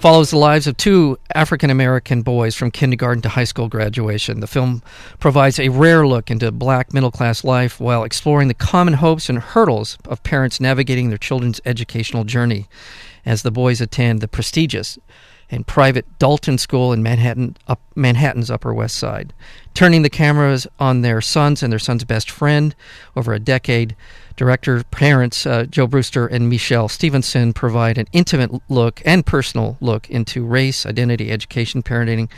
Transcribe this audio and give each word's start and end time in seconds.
follows 0.00 0.30
the 0.30 0.38
lives 0.38 0.66
of 0.66 0.74
two 0.78 1.18
African 1.34 1.68
American 1.68 2.22
boys 2.22 2.54
from 2.54 2.70
kindergarten 2.70 3.20
to 3.20 3.28
high 3.28 3.44
school 3.44 3.68
graduation. 3.68 4.40
The 4.40 4.46
film 4.46 4.82
provides 5.18 5.60
a 5.60 5.68
rare 5.68 6.06
look 6.06 6.30
into 6.30 6.50
black 6.50 6.94
middle 6.94 7.10
class 7.10 7.44
life 7.44 7.78
while 7.78 8.02
exploring 8.02 8.48
the 8.48 8.54
common 8.54 8.94
hopes 8.94 9.28
and 9.28 9.38
hurdles 9.38 9.98
of 10.06 10.22
parents 10.22 10.58
navigating 10.58 11.10
their 11.10 11.18
children's 11.18 11.60
educational 11.66 12.24
journey 12.24 12.66
as 13.26 13.42
the 13.42 13.50
boys 13.50 13.82
attend 13.82 14.22
the 14.22 14.28
prestigious 14.28 14.98
and 15.50 15.66
private 15.66 16.06
Dalton 16.18 16.58
School 16.58 16.92
in 16.92 17.02
Manhattan, 17.02 17.56
up, 17.66 17.80
Manhattan's 17.94 18.50
Upper 18.50 18.72
West 18.72 18.96
Side. 18.96 19.32
Turning 19.74 20.02
the 20.02 20.10
cameras 20.10 20.66
on 20.78 21.02
their 21.02 21.20
sons 21.20 21.62
and 21.62 21.72
their 21.72 21.78
son's 21.78 22.04
best 22.04 22.30
friend 22.30 22.74
over 23.16 23.32
a 23.32 23.40
decade, 23.40 23.96
director 24.36 24.82
parents 24.84 25.44
uh, 25.46 25.64
Joe 25.64 25.86
Brewster 25.86 26.26
and 26.26 26.48
Michelle 26.48 26.88
Stephenson 26.88 27.52
provide 27.52 27.98
an 27.98 28.06
intimate 28.12 28.50
look 28.68 29.02
and 29.04 29.26
personal 29.26 29.76
look 29.80 30.08
into 30.08 30.44
race, 30.44 30.86
identity, 30.86 31.30
education, 31.30 31.82
parenting, 31.82 32.28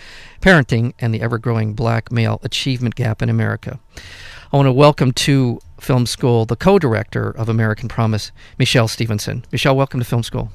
parenting, 0.40 0.94
and 0.98 1.14
the 1.14 1.20
ever-growing 1.20 1.74
black 1.74 2.10
male 2.10 2.40
achievement 2.42 2.94
gap 2.94 3.22
in 3.22 3.28
America. 3.28 3.78
I 4.52 4.56
want 4.56 4.66
to 4.66 4.72
welcome 4.72 5.12
to 5.12 5.60
Film 5.80 6.06
School 6.06 6.44
the 6.44 6.56
co-director 6.56 7.30
of 7.30 7.48
American 7.48 7.88
Promise, 7.88 8.32
Michelle 8.58 8.88
Stephenson. 8.88 9.44
Michelle, 9.50 9.76
welcome 9.76 10.00
to 10.00 10.06
Film 10.06 10.22
School. 10.22 10.50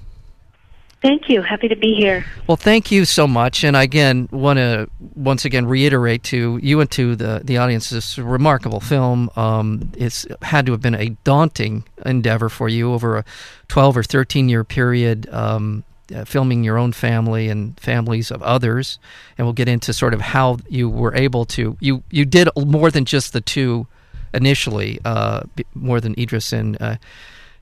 Thank 1.02 1.30
you. 1.30 1.44
Happy 1.44 1.68
to 1.68 1.76
be 1.76 1.94
here. 1.94 2.26
Well, 2.48 2.58
thank 2.58 2.92
you 2.92 3.06
so 3.06 3.28
much. 3.28 3.64
And 3.64 3.78
I 3.78 3.84
again 3.84 4.28
want 4.32 4.58
to 4.58 4.90
once 5.16 5.46
again 5.46 5.68
reiterate 5.68 6.24
to 6.24 6.60
you 6.62 6.80
and 6.82 6.90
to 6.92 7.16
the, 7.16 7.42
the 7.44 7.58
audience 7.58 7.92
this 7.92 8.18
remarkable 8.18 8.80
film. 8.80 9.30
Um, 9.36 9.92
it's 9.96 10.26
had 10.42 10.66
to 10.66 10.72
have 10.72 10.82
been 10.82 10.96
a 10.96 11.10
daunting 11.24 11.84
endeavor 12.04 12.50
for 12.50 12.68
you 12.68 12.94
over 12.94 13.18
a 13.18 13.26
12 13.68 13.98
or 13.98 14.04
13 14.04 14.50
year 14.50 14.64
period. 14.64 15.30
Um, 15.32 15.84
uh, 16.16 16.24
filming 16.24 16.64
your 16.64 16.78
own 16.78 16.94
family 16.94 17.50
and 17.50 17.78
families 17.82 18.32
of 18.32 18.42
others, 18.42 18.98
and 19.38 19.46
we'll 19.46 19.52
get 19.52 19.68
into 19.68 19.92
sort 19.92 20.14
of 20.14 20.22
how 20.22 20.58
you 20.70 20.90
were 20.90 21.14
able 21.14 21.44
to 21.44 21.76
you 21.82 22.02
you 22.10 22.24
did 22.24 22.48
more 22.56 22.90
than 22.90 23.04
just 23.04 23.34
the 23.34 23.42
two 23.42 23.86
initially, 24.34 25.00
uh, 25.04 25.42
more 25.74 26.00
than 26.00 26.16
Idris 26.18 26.54
and 26.54 26.82
uh, 26.82 26.96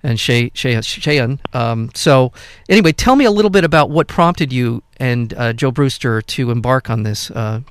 and 0.05 0.19
Shay, 0.19 0.51
Shay, 0.53 0.75
Seun. 0.75 1.39
Um, 1.55 1.89
so, 1.95 2.31
anyway, 2.69 2.91
tell 2.91 3.15
me 3.15 3.25
a 3.25 3.31
little 3.31 3.49
bit 3.49 3.63
about 3.63 3.89
what 3.89 4.07
prompted 4.07 4.53
you 4.53 4.83
and 4.97 5.33
uh, 5.33 5.53
Joe 5.53 5.71
Brewster 5.71 6.21
to 6.21 6.51
embark 6.51 6.89
on 6.89 7.03
this 7.03 7.31
uh, 7.31 7.61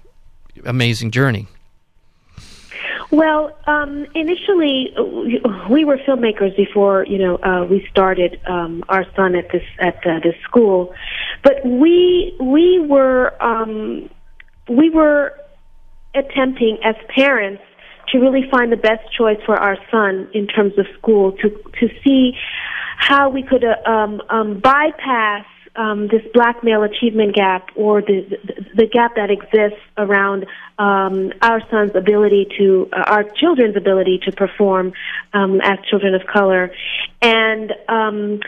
amazing 0.67 1.13
journey. 1.13 1.47
Well, 3.11 3.57
um, 3.69 4.07
initially, 4.15 4.93
we 5.71 5.85
were 5.85 5.99
filmmakers 5.99 6.57
before 6.57 7.07
you 7.07 7.19
know 7.19 7.37
uh, 7.37 7.65
we 7.65 7.87
started 7.89 8.41
um, 8.47 8.83
our 8.89 9.05
son 9.15 9.37
at 9.37 9.53
this 9.53 9.63
at 9.79 10.05
uh, 10.05 10.19
this 10.21 10.35
school, 10.43 10.93
but 11.45 11.65
we 11.65 12.35
we 12.41 12.81
were 12.81 13.33
um, 13.41 14.11
we 14.69 14.91
were 14.91 15.39
attempting 16.15 16.79
as 16.83 16.97
parents 17.15 17.63
to 18.09 18.19
really 18.19 18.49
find 18.51 18.71
the 18.71 18.77
best 18.77 19.13
choice 19.17 19.39
for 19.47 19.57
our 19.57 19.77
son 19.91 20.29
in 20.33 20.47
terms 20.47 20.79
of 20.79 20.87
school 20.99 21.33
to 21.33 21.51
to 21.81 21.89
see 22.03 22.33
how 22.97 23.29
we 23.29 23.43
could 23.43 23.65
uh, 23.65 23.91
um, 23.91 24.23
um, 24.31 24.61
bypass 24.61 25.45
um, 25.77 26.09
this 26.09 26.23
black 26.33 26.63
male 26.63 26.83
achievement 26.83 27.35
gap 27.35 27.69
or 27.75 28.01
the, 28.01 28.25
the, 28.29 28.65
the 28.77 28.87
gap 28.87 29.17
that 29.17 29.31
exists 29.31 29.83
around 29.99 30.47
um, 30.79 31.33
our 31.43 31.61
son's 31.71 31.95
ability 31.97 32.47
to 32.59 32.89
uh, 32.93 33.05
our 33.07 33.25
children's 33.25 33.77
ability 33.77 34.21
to 34.25 34.33
perform 34.33 34.93
um, 35.33 35.61
as 35.61 35.79
children 35.91 36.15
of 36.15 36.23
color. 36.27 36.71
And 37.21 37.73
um, 37.89 38.41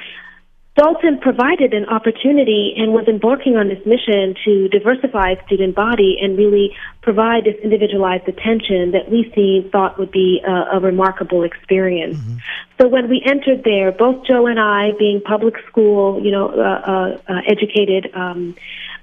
Dalton 0.76 1.18
provided 1.20 1.72
an 1.72 1.86
opportunity 1.86 2.74
and 2.76 2.92
was 2.92 3.08
embarking 3.08 3.56
on 3.56 3.68
this 3.68 3.80
mission 3.86 4.34
to 4.44 4.68
diversify 4.68 5.34
student 5.46 5.74
body 5.74 6.18
and 6.20 6.36
really 6.36 6.76
provide 7.00 7.44
this 7.44 7.54
individualized 7.64 8.28
attention 8.28 8.90
that 8.90 9.10
we 9.10 9.32
see 9.34 9.66
thought 9.72 9.98
would 9.98 10.10
be 10.10 10.42
a, 10.46 10.76
a 10.76 10.80
remarkable 10.80 11.44
experience. 11.44 12.18
Mm-hmm. 12.18 12.36
So 12.78 12.88
when 12.88 13.08
we 13.08 13.22
entered 13.24 13.64
there, 13.64 13.90
both 13.90 14.26
Joe 14.26 14.46
and 14.46 14.60
I, 14.60 14.92
being 14.98 15.22
public 15.22 15.54
school, 15.66 16.22
you 16.22 16.30
know, 16.30 16.48
uh, 16.50 16.60
uh, 16.62 17.18
uh, 17.26 17.40
educated 17.46 18.14
um, 18.14 18.54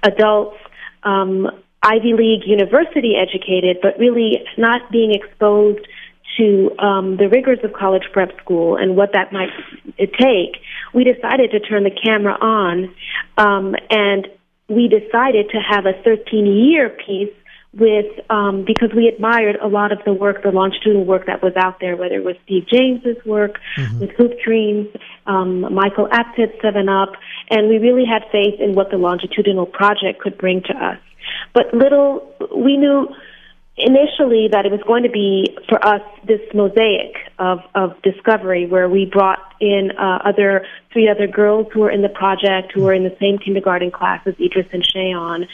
adults, 0.04 0.56
um, 1.02 1.50
Ivy 1.82 2.14
League 2.14 2.46
university 2.46 3.14
educated, 3.16 3.78
but 3.82 3.98
really 3.98 4.46
not 4.56 4.92
being 4.92 5.12
exposed 5.12 5.86
to 6.38 6.70
um, 6.78 7.16
the 7.16 7.28
rigors 7.28 7.58
of 7.62 7.72
college 7.72 8.04
prep 8.12 8.36
school 8.40 8.76
and 8.76 8.96
what 8.96 9.12
that 9.12 9.32
might 9.32 9.50
take, 9.98 10.60
we 10.92 11.04
decided 11.04 11.50
to 11.52 11.60
turn 11.60 11.84
the 11.84 11.90
camera 11.90 12.34
on, 12.40 12.94
um, 13.38 13.74
and 13.90 14.28
we 14.68 14.88
decided 14.88 15.50
to 15.50 15.58
have 15.58 15.86
a 15.86 15.92
13 16.02 16.46
year 16.46 16.88
piece 16.88 17.32
with 17.76 18.06
um, 18.30 18.64
because 18.64 18.90
we 18.94 19.08
admired 19.08 19.56
a 19.56 19.66
lot 19.66 19.92
of 19.92 19.98
the 20.04 20.12
work, 20.12 20.42
the 20.42 20.50
longitudinal 20.50 21.04
work 21.04 21.26
that 21.26 21.42
was 21.42 21.52
out 21.56 21.80
there, 21.80 21.96
whether 21.96 22.14
it 22.14 22.24
was 22.24 22.36
Steve 22.44 22.66
James's 22.68 23.22
work 23.24 23.58
mm-hmm. 23.76 24.00
with 24.00 24.10
Hoop 24.12 24.32
Dreams, 24.44 24.88
um, 25.26 25.72
Michael 25.74 26.08
Apted, 26.10 26.52
Seven 26.62 26.88
Up, 26.88 27.12
and 27.50 27.68
we 27.68 27.78
really 27.78 28.04
had 28.04 28.22
faith 28.30 28.60
in 28.60 28.74
what 28.74 28.90
the 28.90 28.96
longitudinal 28.96 29.66
project 29.66 30.20
could 30.20 30.38
bring 30.38 30.62
to 30.62 30.72
us. 30.72 30.98
But 31.52 31.74
little 31.74 32.32
we 32.54 32.76
knew 32.76 33.08
initially 33.76 34.48
that 34.52 34.64
it 34.64 34.70
was 34.70 34.80
going 34.86 35.02
to 35.02 35.10
be 35.10 35.56
for 35.68 35.84
us 35.84 36.02
this 36.24 36.40
mosaic 36.54 37.16
of, 37.40 37.58
of 37.74 38.00
discovery 38.02 38.66
where 38.66 38.88
we 38.88 39.04
brought 39.04 39.40
in 39.60 39.90
uh, 39.98 40.18
other 40.24 40.64
three 40.92 41.08
other 41.08 41.26
girls 41.26 41.66
who 41.72 41.80
were 41.80 41.90
in 41.90 42.02
the 42.02 42.08
project 42.08 42.70
who 42.72 42.82
were 42.82 42.94
in 42.94 43.02
the 43.02 43.16
same 43.18 43.36
kindergarten 43.38 43.90
class 43.90 44.20
as 44.26 44.34
Idris 44.38 44.66
and 44.72 44.86
Seun. 44.86 45.48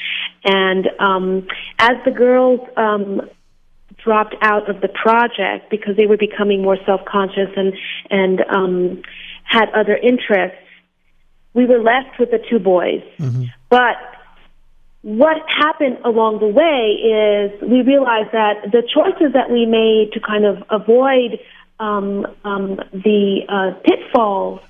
And 0.45 0.89
um, 0.99 1.47
as 1.79 1.97
the 2.05 2.11
girls 2.11 2.61
um, 2.77 3.23
dropped 3.97 4.35
out 4.43 4.69
of 4.69 4.83
the 4.83 4.89
project 4.89 5.71
because 5.71 5.97
they 5.97 6.07
were 6.07 6.19
becoming 6.19 6.61
more 6.61 6.77
self-conscious 6.85 7.51
and 7.57 7.73
and 8.11 8.41
um, 8.51 9.03
had 9.45 9.71
other 9.71 9.97
interests, 9.97 10.59
we 11.55 11.65
were 11.65 11.81
left 11.81 12.19
with 12.19 12.31
the 12.31 12.39
two 12.51 12.59
boys. 12.59 13.03
Mm-hmm. 13.19 13.45
But 13.71 13.97
what 15.03 15.37
happened 15.49 15.99
along 16.05 16.41
the 16.41 16.47
way 16.47 17.01
is 17.01 17.63
we 17.63 17.83
realized 17.83 18.33
that 18.33 18.71
the 18.71 18.83
choices 18.83 19.33
that 19.33 19.51
we 19.51 19.65
made 19.65 20.13
to 20.13 20.21
kind 20.21 20.45
of 20.45 20.63
avoid 20.69 21.39
um, 21.79 22.27
um, 22.45 22.77
the 22.93 23.41
uh, 23.49 23.81
pitfalls 23.83 24.61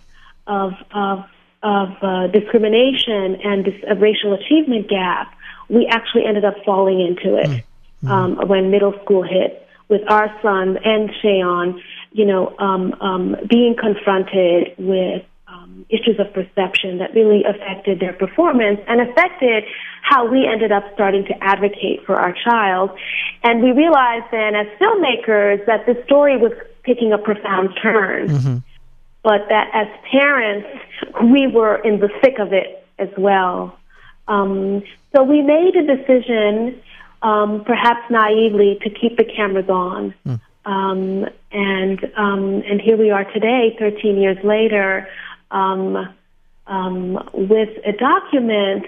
of 0.46 0.72
of, 0.92 1.24
of 1.62 1.88
uh, 2.02 2.26
discrimination 2.28 3.40
and 3.42 3.64
this 3.64 3.74
uh, 3.90 3.96
racial 3.96 4.32
achievement 4.34 4.88
gap, 4.88 5.34
we 5.68 5.86
actually 5.86 6.24
ended 6.24 6.44
up 6.44 6.54
falling 6.64 7.00
into 7.00 7.36
it 7.36 7.48
mm-hmm. 8.04 8.08
um, 8.08 8.48
when 8.48 8.70
middle 8.70 8.94
school 9.02 9.22
hit 9.22 9.66
with 9.88 10.02
our 10.08 10.32
son 10.40 10.78
and 10.84 11.10
Seun, 11.22 11.82
you 12.12 12.24
know, 12.24 12.56
um, 12.58 12.94
um, 13.00 13.36
being 13.48 13.74
confronted 13.76 14.74
with 14.78 15.24
um, 15.80 15.86
issues 15.88 16.18
of 16.18 16.32
perception 16.32 16.98
that 16.98 17.14
really 17.14 17.44
affected 17.44 18.00
their 18.00 18.12
performance 18.12 18.80
and 18.86 19.00
affected 19.00 19.64
how 20.02 20.26
we 20.30 20.46
ended 20.46 20.72
up 20.72 20.84
starting 20.94 21.24
to 21.24 21.34
advocate 21.42 22.04
for 22.06 22.16
our 22.16 22.34
child. 22.44 22.90
And 23.42 23.62
we 23.62 23.72
realized 23.72 24.26
then 24.30 24.54
as 24.54 24.66
filmmakers 24.80 25.64
that 25.66 25.86
the 25.86 26.02
story 26.06 26.36
was 26.36 26.52
taking 26.86 27.12
a 27.12 27.18
profound 27.18 27.70
turn. 27.82 28.28
Mm-hmm. 28.28 28.56
But 29.22 29.48
that 29.50 29.68
as 29.74 29.86
parents, 30.10 30.66
we 31.22 31.46
were 31.46 31.76
in 31.76 32.00
the 32.00 32.08
thick 32.22 32.38
of 32.38 32.54
it 32.54 32.86
as 32.98 33.10
well. 33.18 33.76
Um, 34.26 34.82
so 35.14 35.22
we 35.22 35.42
made 35.42 35.76
a 35.76 35.84
decision, 35.84 36.80
um, 37.20 37.64
perhaps 37.66 38.10
naively, 38.10 38.78
to 38.82 38.88
keep 38.88 39.18
the 39.18 39.24
cameras 39.24 39.68
on. 39.68 40.14
Mm. 40.26 40.40
Um, 40.64 41.26
and 41.52 42.04
um, 42.16 42.62
and 42.66 42.80
here 42.80 42.96
we 42.96 43.10
are 43.10 43.24
today, 43.24 43.76
13 43.78 44.18
years 44.18 44.38
later, 44.44 45.08
um, 45.50 46.14
um, 46.66 47.28
with 47.32 47.70
a 47.84 47.92
document 47.92 48.86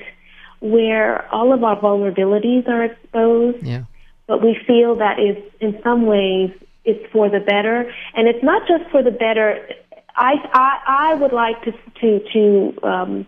where 0.61 1.27
all 1.35 1.53
of 1.53 1.65
our 1.65 1.79
vulnerabilities 1.79 2.69
are 2.69 2.85
exposed. 2.85 3.65
Yeah. 3.65 3.85
But 4.27 4.43
we 4.43 4.57
feel 4.67 4.97
that 4.97 5.19
is 5.19 5.37
in 5.61 5.81
some 5.83 6.07
ways 6.07 6.53
it's 6.85 7.05
for 7.13 7.29
the 7.29 7.41
better, 7.41 7.93
and 8.15 8.29
it's 8.29 8.43
not 8.43 8.67
just 8.67 8.91
for 8.91 9.03
the 9.03 9.11
better. 9.11 9.69
I 10.15 10.35
I, 10.53 11.11
I 11.11 11.15
would 11.15 11.33
like 11.33 11.63
to 11.65 11.73
to 12.01 12.21
to 12.33 12.87
um, 12.87 13.27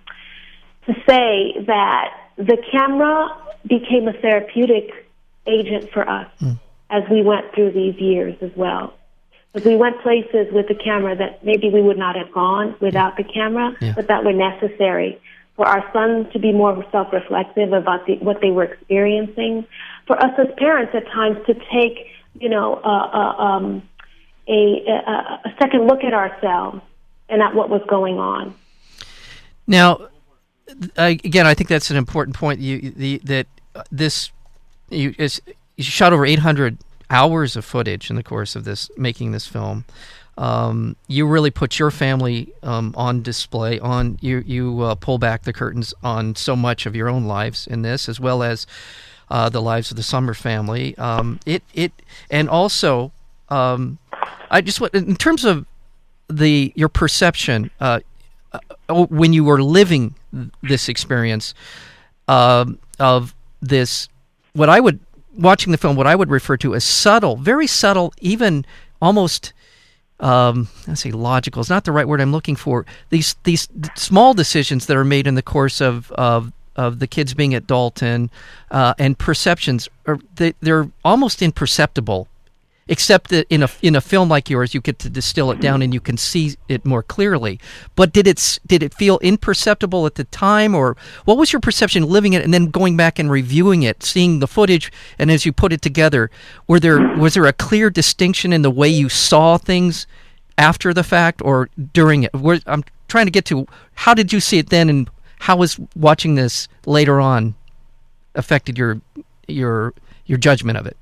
to 0.87 0.95
say 1.09 1.65
that 1.67 2.15
the 2.37 2.57
camera 2.71 3.37
became 3.67 4.09
a 4.09 4.13
therapeutic 4.13 4.91
agent 5.47 5.91
for 5.91 6.09
us 6.09 6.31
mm. 6.41 6.59
as 6.91 7.03
we 7.11 7.23
went 7.23 7.53
through 7.55 7.73
these 7.73 7.97
years 7.97 8.37
as 8.41 8.51
well. 8.57 8.95
We 9.65 9.77
went 9.77 10.01
places 10.03 10.53
with 10.53 10.67
the 10.67 10.75
camera 10.75 11.15
that 11.17 11.45
maybe 11.45 11.71
we 11.71 11.81
would 11.81 11.99
not 11.99 12.17
have 12.17 12.33
gone 12.33 12.75
without 12.81 13.17
the 13.17 13.25
camera, 13.25 13.77
Yeah. 13.81 13.93
but 13.95 14.09
that 14.09 14.25
were 14.25 14.33
necessary 14.33 15.21
for 15.57 15.67
our 15.67 15.89
sons 15.93 16.33
to 16.33 16.39
be 16.41 16.53
more 16.53 16.85
self-reflective 16.91 17.73
about 17.73 18.07
the, 18.07 18.17
what 18.17 18.41
they 18.41 18.51
were 18.51 18.65
experiencing, 18.65 19.65
for 20.07 20.21
us 20.21 20.33
as 20.39 20.49
parents 20.57 20.93
at 20.95 21.07
times 21.07 21.39
to 21.47 21.55
take, 21.73 22.09
you 22.41 22.49
know, 22.49 22.75
uh, 22.85 22.89
uh, 22.89 23.43
um, 23.43 23.83
a, 24.49 24.85
a, 24.89 25.41
a 25.45 25.55
second 25.61 25.87
look 25.87 26.03
at 26.03 26.13
ourselves 26.13 26.81
and 27.29 27.41
at 27.41 27.55
what 27.55 27.71
was 27.71 27.83
going 27.89 28.19
on. 28.19 28.55
Now, 29.67 30.09
I, 30.97 31.11
again, 31.25 31.47
I 31.47 31.55
think 31.55 31.69
that's 31.69 31.91
an 31.91 31.97
important 31.97 32.37
point. 32.37 32.61
You 32.61 32.91
the 32.91 33.19
that 33.25 33.47
this 33.91 34.31
you, 34.91 35.15
is, 35.19 35.41
you 35.77 35.85
shot 35.85 36.13
over 36.13 36.27
800 36.27 36.79
hours 37.11 37.57
of 37.57 37.65
footage 37.65 38.11
in 38.11 38.17
the 38.17 38.23
course 38.23 38.57
of 38.57 38.65
this 38.65 38.91
making 38.97 39.33
this 39.33 39.47
film. 39.47 39.85
Um, 40.37 40.97
you 41.07 41.27
really 41.27 41.51
put 41.51 41.79
your 41.79 41.91
family 41.91 42.53
um, 42.63 42.93
on 42.97 43.23
display. 43.23 43.79
On 43.79 44.19
you, 44.21 44.43
you 44.45 44.81
uh, 44.81 44.95
pull 44.97 45.19
back 45.19 45.43
the 45.43 45.53
curtains 45.53 45.95
on 46.03 46.35
so 46.35 46.57
much 46.57 46.87
of 46.87 46.97
your 46.97 47.09
own 47.09 47.25
lives 47.25 47.67
in 47.67 47.83
this, 47.83 48.09
as 48.09 48.19
well 48.19 48.43
as 48.43 48.67
uh, 49.31 49.49
the 49.49 49.63
lives 49.63 49.91
of 49.91 49.97
the 49.97 50.03
Summer 50.03 50.35
family. 50.35 50.97
Um, 50.99 51.39
it 51.47 51.63
it 51.73 51.93
and 52.31 52.49
also, 52.49 53.13
um, 53.49 53.99
I 54.51 54.61
just 54.61 54.81
want 54.81 54.95
in 54.95 55.17
terms 55.17 55.45
of 55.45 55.67
the 56.29 56.73
your 56.75 56.89
perception 56.89 57.71
uh, 57.81 58.01
uh, 58.53 59.05
when 59.07 59.33
you 59.33 59.45
were 59.45 59.63
living 59.63 60.15
this 60.63 60.89
experience 60.89 61.55
um 62.27 62.79
of 62.99 63.35
this, 63.61 64.09
what 64.53 64.69
I 64.69 64.81
would 64.81 65.01
watching 65.37 65.73
the 65.73 65.79
film, 65.79 65.97
what 65.97 66.07
I 66.07 66.15
would 66.15 66.31
refer 66.31 66.57
to 66.59 66.75
as 66.75 66.85
subtle, 66.85 67.37
very 67.37 67.67
subtle, 67.67 68.13
even 68.21 68.65
almost 69.01 69.53
um, 70.21 70.69
I 70.87 70.95
say 70.95 71.11
logical 71.11 71.61
is 71.61 71.69
not 71.69 71.85
the 71.85 71.93
right 71.93 72.07
word 72.07 72.21
I'm 72.21 72.33
looking 72.33 72.57
for. 72.57 72.87
These 73.11 73.37
these 73.45 73.69
small 73.97 74.33
decisions 74.33 74.87
that 74.87 74.97
are 74.97 75.05
made 75.05 75.27
in 75.27 75.35
the 75.35 75.43
course 75.43 75.81
of 75.81 76.11
of, 76.13 76.53
of 76.77 76.99
the 76.99 77.07
kids 77.07 77.35
being 77.35 77.55
at 77.55 77.67
Dalton 77.67 78.31
uh, 78.71 78.95
and 78.99 79.19
perceptions 79.19 79.89
are 80.07 80.19
they, 80.37 80.55
they're 80.61 80.89
almost 81.05 81.43
imperceptible, 81.43 82.29
except 82.89 83.31
that 83.31 83.47
in 83.49 83.63
a 83.63 83.69
in 83.83 83.97
a 83.97 84.01
film 84.01 84.29
like 84.29 84.51
yours, 84.51 84.75
you 84.75 84.81
get 84.81 84.99
to 85.01 85.11
distill 85.11 85.51
it 85.51 85.61
down 85.61 85.83
and 85.83 85.95
you 85.95 86.01
can 86.01 86.17
see 86.17 86.57
it 86.69 86.85
more 86.85 87.03
clearly. 87.03 87.59
But 87.97 88.13
did 88.13 88.27
it 88.27 88.59
did 88.67 88.83
it 88.83 88.95
feel 88.95 89.19
imperceptible 89.21 90.07
at 90.07 90.17
the 90.17 90.25
time, 90.25 90.75
or 90.75 90.97
what 91.25 91.37
was 91.37 91.53
your 91.53 91.61
perception 91.61 92.05
living 92.05 92.33
it 92.33 92.45
and 92.45 92.53
then 92.53 92.67
going 92.67 92.97
back 92.97 93.19
and 93.19 93.31
reviewing 93.31 93.83
it, 93.83 94.03
seeing 94.03 94.39
the 94.39 94.47
footage, 94.47 94.93
and 95.19 95.31
as 95.31 95.47
you 95.47 95.53
put 95.53 95.73
it 95.73 95.83
together, 95.83 96.31
were 96.67 96.81
there 96.81 97.17
was 97.17 97.35
there 97.35 97.47
a 97.47 97.53
clear 97.53 97.91
distinction 97.91 98.53
in 98.53 98.63
the 98.63 98.71
way 98.71 98.89
you 98.89 99.09
saw 99.09 99.57
things 99.57 100.07
after 100.59 100.93
the 100.93 101.05
fact 101.05 101.41
or 101.43 101.71
during 101.93 102.25
it? 102.25 102.35
Where, 102.35 102.61
I'm 102.67 102.85
trying 103.09 103.27
to 103.27 103.33
get 103.33 103.45
to 103.47 103.67
how 103.95 104.15
did 104.15 104.33
you 104.33 104.41
see 104.41 104.59
it 104.59 104.71
then, 104.71 104.89
and 104.89 105.11
how 105.41 105.57
was 105.57 105.79
watching 105.97 106.35
this 106.35 106.69
later 106.87 107.21
on 107.21 107.55
affected 108.35 108.77
your 108.77 109.01
your 109.49 109.95
your 110.27 110.39
judgment 110.39 110.77
of 110.77 110.87
it? 110.87 110.97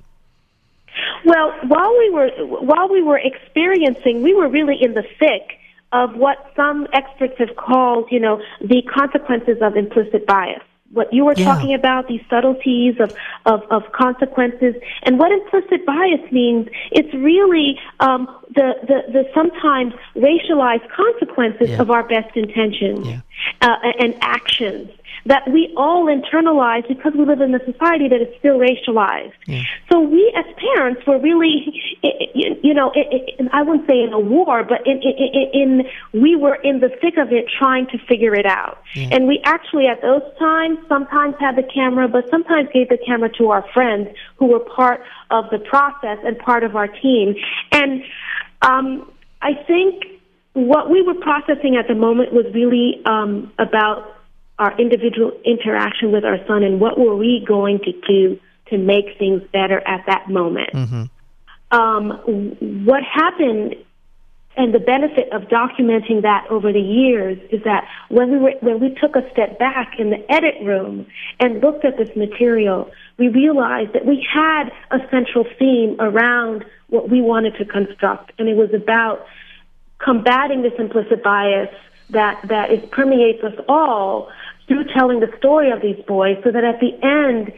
Well, 1.24 1.52
while 1.68 1.96
we 1.98 2.10
were 2.10 2.30
while 2.46 2.88
we 2.88 3.02
were 3.02 3.18
experiencing, 3.18 4.22
we 4.22 4.34
were 4.34 4.48
really 4.48 4.76
in 4.80 4.94
the 4.94 5.04
thick 5.18 5.58
of 5.92 6.16
what 6.16 6.38
some 6.56 6.86
experts 6.92 7.34
have 7.38 7.54
called, 7.56 8.08
you 8.10 8.18
know, 8.18 8.40
the 8.60 8.82
consequences 8.82 9.58
of 9.60 9.76
implicit 9.76 10.26
bias. 10.26 10.62
What 10.90 11.12
you 11.12 11.24
were 11.24 11.34
Yeah. 11.36 11.44
talking 11.46 11.74
about, 11.74 12.08
these 12.08 12.20
subtleties 12.28 12.96
of, 13.00 13.14
of, 13.46 13.62
of 13.70 13.92
consequences, 13.92 14.74
and 15.04 15.18
what 15.18 15.32
implicit 15.32 15.86
bias 15.86 16.20
means, 16.30 16.68
it's 16.90 17.12
really 17.14 17.78
um, 18.00 18.28
the, 18.54 18.74
the, 18.86 19.12
the 19.12 19.24
sometimes 19.34 19.94
racialized 20.16 20.86
consequences 20.90 21.70
Yeah. 21.70 21.80
of 21.80 21.90
our 21.90 22.02
best 22.06 22.36
intentions 22.36 23.06
Yeah. 23.06 23.20
uh, 23.62 23.76
and 24.00 24.14
actions 24.20 24.90
that 25.26 25.48
we 25.50 25.72
all 25.76 26.06
internalize 26.06 26.86
because 26.88 27.12
we 27.16 27.24
live 27.24 27.40
in 27.40 27.54
a 27.54 27.64
society 27.64 28.08
that 28.08 28.20
is 28.20 28.28
still 28.38 28.58
racialized. 28.58 29.32
Yeah. 29.46 29.62
So 29.90 30.00
we 30.00 30.32
as 30.36 30.44
parents 30.74 31.02
were 31.06 31.18
really, 31.18 31.80
you 32.34 32.74
know, 32.74 32.92
I 33.52 33.62
wouldn't 33.62 33.88
say 33.88 34.02
in 34.02 34.12
a 34.12 34.20
war, 34.20 34.64
but 34.64 34.86
in, 34.86 35.00
in, 35.02 35.82
in 36.12 36.20
we 36.20 36.36
were 36.36 36.56
in 36.56 36.80
the 36.80 36.88
thick 37.00 37.14
of 37.18 37.32
it 37.32 37.46
trying 37.58 37.86
to 37.88 37.98
figure 38.08 38.34
it 38.34 38.46
out. 38.46 38.78
And 38.94 39.26
we 39.26 39.40
actually 39.44 39.86
at 39.86 40.02
those 40.02 40.22
times 40.38 40.78
sometimes 40.88 41.34
had 41.40 41.56
the 41.56 41.62
camera, 41.62 42.08
but 42.08 42.24
sometimes 42.30 42.68
gave 42.72 42.88
the 42.88 42.98
camera 42.98 43.30
to 43.38 43.50
our 43.50 43.64
friends 43.72 44.08
who 44.36 44.46
were 44.46 44.60
part 44.60 45.00
of 45.30 45.44
the 45.50 45.58
process 45.58 46.18
and 46.24 46.38
part 46.38 46.64
of 46.64 46.76
our 46.76 46.88
team. 46.88 47.34
And 47.70 48.02
um, 48.62 49.10
I 49.40 49.54
think 49.66 50.04
what 50.54 50.90
we 50.90 51.02
were 51.02 51.14
processing 51.14 51.76
at 51.76 51.88
the 51.88 51.94
moment 51.94 52.32
was 52.32 52.46
really 52.54 53.00
um, 53.06 53.52
about 53.58 54.21
our 54.62 54.78
individual 54.78 55.32
interaction 55.44 56.12
with 56.12 56.24
our 56.24 56.38
son 56.46 56.62
and 56.62 56.80
what 56.80 56.96
were 56.96 57.16
we 57.16 57.44
going 57.46 57.80
to 57.80 57.92
do 58.06 58.38
to 58.70 58.78
make 58.78 59.18
things 59.18 59.42
better 59.52 59.80
at 59.86 60.04
that 60.06 60.30
moment. 60.30 60.70
Um, 61.72 62.10
what 62.86 63.02
happened 63.02 63.74
and 64.56 64.72
the 64.72 64.78
benefit 64.78 65.32
of 65.32 65.42
documenting 65.42 66.22
that 66.22 66.46
over 66.48 66.72
the 66.72 66.80
years 66.80 67.38
is 67.50 67.64
that 67.64 67.88
when 68.08 68.30
we 68.30 68.38
were 68.38 68.52
when 68.60 68.78
we 68.78 68.94
took 69.00 69.16
a 69.16 69.28
step 69.32 69.58
back 69.58 69.94
in 69.98 70.10
the 70.10 70.30
edit 70.30 70.56
room 70.62 71.06
and 71.40 71.60
looked 71.60 71.84
at 71.84 71.96
this 71.96 72.14
material, 72.14 72.90
we 73.18 73.28
realized 73.28 73.94
that 73.94 74.04
we 74.06 74.24
had 74.32 74.70
a 74.90 74.98
central 75.10 75.44
theme 75.58 75.96
around 75.98 76.64
what 76.88 77.08
we 77.08 77.20
wanted 77.20 77.56
to 77.56 77.64
construct, 77.64 78.32
and 78.38 78.48
it 78.48 78.56
was 78.56 78.72
about 78.74 79.26
combating 79.98 80.62
this 80.62 80.74
implicit 80.78 81.24
bias 81.24 81.74
that 82.10 82.38
that 82.48 82.70
is 82.70 82.84
permeates 82.90 83.42
us 83.42 83.54
all 83.68 84.30
through 84.68 84.84
telling 84.96 85.20
the 85.20 85.30
story 85.38 85.70
of 85.70 85.82
these 85.82 86.02
boys, 86.06 86.36
so 86.44 86.50
that 86.50 86.64
at 86.64 86.80
the 86.80 86.92
end, 87.02 87.52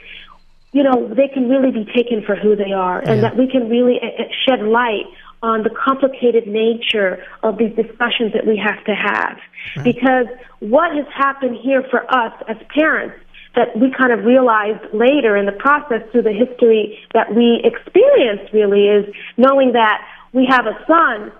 you 0.73 0.83
know, 0.83 1.09
they 1.15 1.29
can 1.29 1.49
really 1.49 1.71
be 1.71 1.85
taken 1.85 2.23
for 2.27 2.35
who 2.35 2.57
they 2.57 2.73
are, 2.73 2.99
and 2.99 3.17
Yeah. 3.17 3.29
that 3.29 3.37
we 3.37 3.47
can 3.47 3.69
really 3.69 4.01
uh, 4.01 4.07
uh, 4.07 4.25
shed 4.45 4.61
light 4.63 5.07
on 5.43 5.63
the 5.63 5.71
complicated 5.71 6.47
nature 6.47 7.23
of 7.43 7.59
these 7.59 7.75
discussions 7.77 8.33
that 8.33 8.47
we 8.47 8.57
have 8.57 8.83
to 8.85 8.95
have. 8.95 9.39
Because 9.85 10.27
what 10.61 10.95
has 10.95 11.07
happened 11.15 11.59
here 11.63 11.83
for 11.91 12.03
us 12.13 12.33
as 12.49 12.57
parents 12.75 13.17
that 13.55 13.77
we 13.79 13.91
kind 13.97 14.13
of 14.13 14.25
realized 14.25 14.83
later 14.93 15.37
in 15.37 15.47
the 15.47 15.53
process 15.53 16.03
through 16.11 16.23
the 16.23 16.33
history 16.33 16.99
that 17.13 17.35
we 17.35 17.61
experienced 17.63 18.53
really 18.53 18.89
is 18.89 19.05
knowing 19.37 19.73
that 19.73 20.03
we 20.33 20.47
have 20.47 20.67
a 20.67 20.77
son 20.87 21.31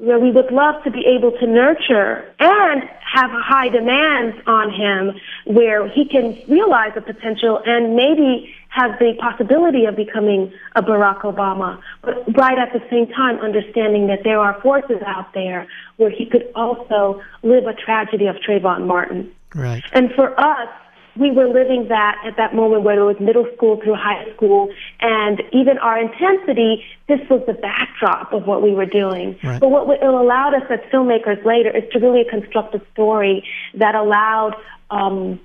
where 0.00 0.18
we 0.18 0.30
would 0.30 0.50
love 0.50 0.82
to 0.82 0.90
be 0.90 1.04
able 1.06 1.30
to 1.32 1.46
nurture 1.46 2.24
and 2.38 2.82
have 3.12 3.30
high 3.30 3.68
demands 3.68 4.36
on 4.46 4.72
him 4.72 5.20
where 5.54 5.88
he 5.88 6.06
can 6.06 6.40
realize 6.48 6.92
the 6.94 7.02
potential 7.02 7.60
and 7.66 7.94
maybe 7.94 8.54
have 8.70 8.98
the 8.98 9.14
possibility 9.20 9.84
of 9.84 9.96
becoming 9.96 10.52
a 10.74 10.82
Barack 10.82 11.20
Obama, 11.22 11.78
but 12.02 12.24
right 12.36 12.58
at 12.58 12.72
the 12.72 12.80
same 12.88 13.08
time 13.08 13.38
understanding 13.40 14.06
that 14.06 14.20
there 14.24 14.38
are 14.38 14.58
forces 14.62 15.02
out 15.06 15.34
there 15.34 15.66
where 15.96 16.10
he 16.10 16.24
could 16.24 16.50
also 16.54 17.20
live 17.42 17.66
a 17.66 17.74
tragedy 17.74 18.26
of 18.26 18.36
Trayvon 18.36 18.86
Martin. 18.86 19.30
Right. 19.54 19.82
And 19.92 20.12
for 20.12 20.38
us, 20.40 20.68
we 21.16 21.30
were 21.30 21.48
living 21.48 21.88
that 21.88 22.20
at 22.24 22.36
that 22.36 22.54
moment, 22.54 22.82
whether 22.82 23.02
it 23.02 23.04
was 23.04 23.20
middle 23.20 23.46
school 23.56 23.80
through 23.82 23.94
high 23.94 24.24
school, 24.34 24.72
and 25.00 25.42
even 25.52 25.78
our 25.78 25.98
intensity, 25.98 26.84
this 27.08 27.20
was 27.28 27.42
the 27.46 27.54
backdrop 27.54 28.32
of 28.32 28.46
what 28.46 28.62
we 28.62 28.72
were 28.72 28.86
doing. 28.86 29.38
Right. 29.42 29.60
But 29.60 29.70
what 29.70 29.88
it 29.90 30.06
allowed 30.06 30.54
us 30.54 30.62
as 30.70 30.80
filmmakers 30.92 31.44
later 31.44 31.76
is 31.76 31.84
to 31.92 31.98
really 31.98 32.24
construct 32.28 32.74
a 32.74 32.82
story 32.92 33.44
that 33.74 33.94
allowed 33.94 34.54
um, 34.90 35.40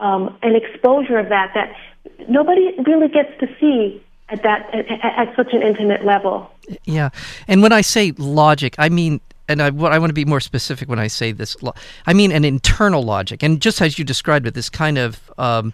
um, 0.00 0.36
an 0.42 0.56
exposure 0.56 1.18
of 1.18 1.28
that 1.28 1.52
that 1.54 1.74
nobody 2.28 2.72
really 2.86 3.08
gets 3.08 3.30
to 3.40 3.46
see 3.60 4.02
at 4.28 4.42
that 4.42 4.68
at, 4.74 4.90
at, 4.90 5.28
at 5.28 5.36
such 5.36 5.52
an 5.52 5.62
intimate 5.62 6.04
level. 6.04 6.50
Yeah, 6.84 7.10
and 7.46 7.62
when 7.62 7.72
I 7.72 7.82
say 7.82 8.12
logic, 8.18 8.74
I 8.78 8.88
mean, 8.88 9.20
and 9.48 9.62
I, 9.62 9.70
what 9.70 9.92
I 9.92 9.98
want 9.98 10.10
to 10.10 10.14
be 10.14 10.24
more 10.24 10.40
specific 10.40 10.88
when 10.88 10.98
I 10.98 11.06
say 11.06 11.32
this. 11.32 11.60
lo- 11.62 11.74
I 12.06 12.12
mean 12.12 12.32
an 12.32 12.44
internal 12.44 13.02
logic, 13.02 13.42
and 13.42 13.60
just 13.60 13.80
as 13.80 13.98
you 13.98 14.04
described 14.04 14.46
it, 14.46 14.54
this 14.54 14.70
kind 14.70 14.98
of. 14.98 15.30
Um, 15.38 15.72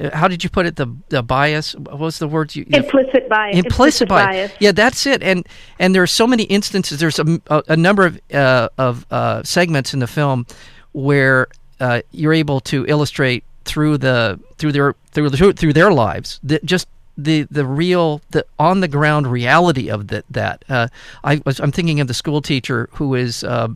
uh, 0.00 0.16
how 0.16 0.28
did 0.28 0.44
you 0.44 0.50
put 0.50 0.64
it? 0.64 0.76
The 0.76 0.86
the 1.08 1.22
bias. 1.22 1.74
What 1.74 1.98
was 1.98 2.18
the 2.18 2.28
word 2.28 2.54
you? 2.54 2.64
Implicit 2.68 3.28
bias. 3.28 3.56
implicit 3.56 4.08
bias. 4.08 4.52
Yeah, 4.60 4.72
that's 4.72 5.06
it. 5.06 5.22
And 5.22 5.46
and 5.78 5.94
there 5.94 6.02
are 6.02 6.06
so 6.06 6.26
many 6.26 6.44
instances. 6.44 7.00
There's 7.00 7.18
a, 7.18 7.40
a, 7.48 7.62
a 7.68 7.76
number 7.76 8.06
of 8.06 8.20
uh, 8.32 8.68
of 8.78 9.06
uh, 9.10 9.42
segments 9.42 9.94
in 9.94 10.00
the 10.00 10.06
film 10.06 10.46
where 10.92 11.48
uh, 11.80 12.02
you're 12.12 12.32
able 12.32 12.60
to 12.60 12.86
illustrate 12.86 13.44
through 13.64 13.98
the 13.98 14.38
through 14.56 14.72
their 14.72 14.94
through 15.10 15.30
the, 15.30 15.52
through 15.52 15.72
their 15.72 15.92
lives 15.92 16.40
that 16.42 16.64
just 16.64 16.88
the 17.18 17.42
the 17.50 17.66
real 17.66 18.22
the 18.30 18.46
on 18.58 18.80
the 18.80 18.88
ground 18.88 19.26
reality 19.26 19.90
of 19.90 20.08
that 20.08 20.24
that 20.30 20.64
uh, 20.68 20.88
I 21.22 21.42
was 21.44 21.60
I'm 21.60 21.72
thinking 21.72 22.00
of 22.00 22.06
the 22.06 22.14
school 22.14 22.40
teacher 22.40 22.88
who 22.92 23.14
is 23.14 23.44
uh, 23.44 23.68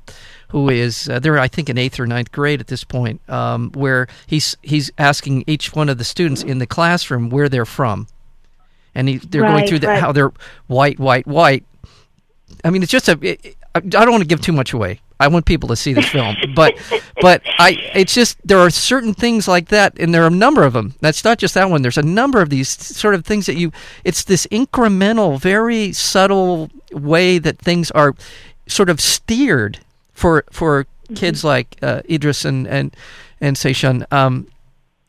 who 0.49 0.71
is 0.71 1.09
uh, 1.09 1.19
they're 1.19 1.39
I 1.39 1.49
think 1.49 1.69
in 1.69 1.77
eighth 1.77 2.01
or 2.01 2.07
ninth 2.07 2.33
grade 2.33 2.61
at 2.61 2.69
this 2.69 2.85
point 2.85 3.21
um, 3.29 3.71
where 3.73 4.07
he's 4.27 4.57
he's 4.63 4.91
asking 4.97 5.45
each 5.47 5.75
one 5.75 5.89
of 5.89 5.99
the 5.99 6.05
students 6.05 6.43
in 6.43 6.59
the 6.59 6.67
classroom 6.67 7.29
where 7.29 7.49
they're 7.49 7.67
from 7.67 8.07
and 8.95 9.09
he, 9.09 9.17
they're 9.19 9.43
going 9.43 9.67
through 9.67 9.79
the, 9.79 9.87
right. 9.87 10.01
how 10.01 10.13
they're 10.13 10.33
white, 10.67 10.99
white, 10.99 11.27
white, 11.27 11.65
I 12.65 12.71
mean, 12.71 12.83
it's 12.83 12.93
just 12.93 13.09
a. 13.09 13.19
It, 13.21 13.57
I 13.75 13.81
don't 13.81 14.11
want 14.11 14.23
to 14.23 14.29
give 14.29 14.41
too 14.41 14.53
much 14.53 14.73
away. 14.73 15.01
I 15.23 15.29
want 15.29 15.47
people 15.47 15.69
to 15.69 15.77
see 15.77 15.93
this 15.93 16.09
film, 16.09 16.37
but 16.55 16.75
but 17.21 17.43
I 17.59 17.79
it's 17.95 18.13
just 18.13 18.37
there 18.47 18.59
are 18.59 18.71
certain 18.71 19.15
things 19.15 19.47
like 19.47 19.69
that, 19.69 19.99
and 19.99 20.13
there 20.13 20.25
are 20.25 20.29
a 20.29 20.31
number 20.31 20.65
of 20.65 20.73
them. 20.73 20.95
That's 21.01 21.23
not 21.25 21.39
just 21.39 21.55
that 21.55 21.71
one. 21.71 21.83
There's 21.83 21.99
a 21.99 22.03
number 22.03 22.43
of 22.43 22.51
these 22.51 22.69
sort 22.69 23.15
of 23.15 23.25
things 23.25 23.47
that 23.47 23.57
you. 23.57 23.71
It's 24.05 24.25
this 24.25 24.47
incremental, 24.49 25.41
very 25.41 25.93
subtle 25.93 26.71
way 26.91 27.39
that 27.39 27.59
things 27.59 27.91
are 27.93 28.15
sort 28.67 28.91
of 28.91 29.01
steered 29.01 29.79
for 30.13 30.45
for 30.51 30.85
mm-hmm. 30.85 31.15
kids 31.15 31.45
like 31.45 31.77
uh, 31.83 32.03
Idris 32.11 32.45
and 32.45 32.67
and 32.67 32.97
and 33.41 33.57
Seishan. 33.57 34.11
Um, 34.13 34.49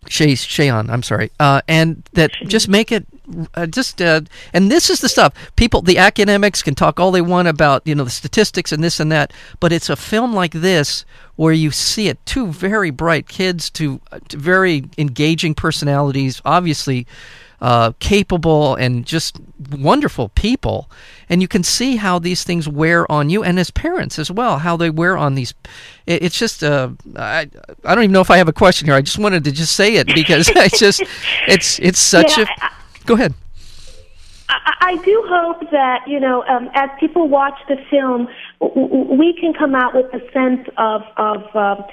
Shay 0.07 0.33
Seun, 0.33 0.89
I'm 0.89 1.03
sorry, 1.03 1.31
uh, 1.39 1.61
and 1.67 2.03
that 2.13 2.31
just 2.47 2.67
make 2.67 2.91
it 2.91 3.05
uh, 3.55 3.65
just 3.65 4.01
uh, 4.01 4.21
and 4.53 4.71
this 4.71 4.89
is 4.89 4.99
the 4.99 5.09
stuff. 5.09 5.33
People 5.55 5.81
the 5.81 5.97
academics 5.97 6.61
can 6.61 6.75
talk 6.75 6.99
all 6.99 7.11
they 7.11 7.21
want 7.21 7.47
about 7.47 7.85
you 7.85 7.95
know 7.95 8.03
the 8.03 8.09
statistics 8.09 8.71
and 8.71 8.83
this 8.83 8.99
and 8.99 9.11
that 9.11 9.31
but 9.59 9.71
it's 9.71 9.89
a 9.89 9.95
film 9.95 10.33
like 10.33 10.51
this 10.51 11.05
where 11.35 11.53
you 11.53 11.71
see 11.71 12.09
it. 12.09 12.23
Two 12.25 12.47
very 12.47 12.89
bright 12.89 13.27
kids 13.27 13.69
two, 13.69 14.01
uh, 14.11 14.19
two 14.27 14.37
very 14.37 14.83
engaging 14.97 15.55
personalities 15.55 16.41
obviously 16.45 17.07
uh, 17.61 17.93
capable 17.99 18.75
and 18.75 19.05
just 19.05 19.39
wonderful 19.71 20.29
people 20.29 20.89
and 21.29 21.41
you 21.41 21.47
can 21.47 21.63
see 21.63 21.95
how 21.95 22.19
these 22.19 22.43
things 22.43 22.67
wear 22.67 23.09
on 23.09 23.29
you 23.29 23.43
and 23.43 23.57
as 23.57 23.71
parents 23.71 24.19
as 24.19 24.29
well 24.29 24.59
how 24.59 24.75
they 24.75 24.89
wear 24.89 25.17
on 25.17 25.35
these 25.35 25.53
it, 26.05 26.23
it's 26.23 26.37
just 26.37 26.63
uh, 26.63 26.89
I, 27.15 27.49
I 27.85 27.95
don't 27.95 28.03
even 28.03 28.11
know 28.11 28.21
if 28.21 28.29
i 28.29 28.37
have 28.37 28.49
a 28.49 28.53
question 28.53 28.87
here 28.87 28.95
i 28.95 29.01
just 29.01 29.17
wanted 29.17 29.45
to 29.45 29.51
just 29.51 29.73
say 29.75 29.95
it 29.95 30.07
because 30.07 30.49
it's 30.55 30.79
just 30.79 31.01
it's 31.47 31.79
it's 31.79 31.99
such 31.99 32.37
yeah, 32.37 32.45
a 32.61 32.69
Go 33.05 33.15
ahead. 33.15 33.33
I, 34.49 34.73
I 34.81 34.95
do 35.03 35.23
hope 35.27 35.71
that 35.71 36.07
you 36.07 36.19
know, 36.19 36.43
um, 36.43 36.69
as 36.73 36.89
people 36.99 37.27
watch 37.27 37.59
the 37.67 37.77
film, 37.89 38.27
we 39.17 39.35
can 39.39 39.53
come 39.53 39.75
out 39.75 39.93
with 39.93 40.13
a 40.13 40.31
sense 40.31 40.67
of 40.77 41.01
of 41.17 41.43
uh, 41.55 41.83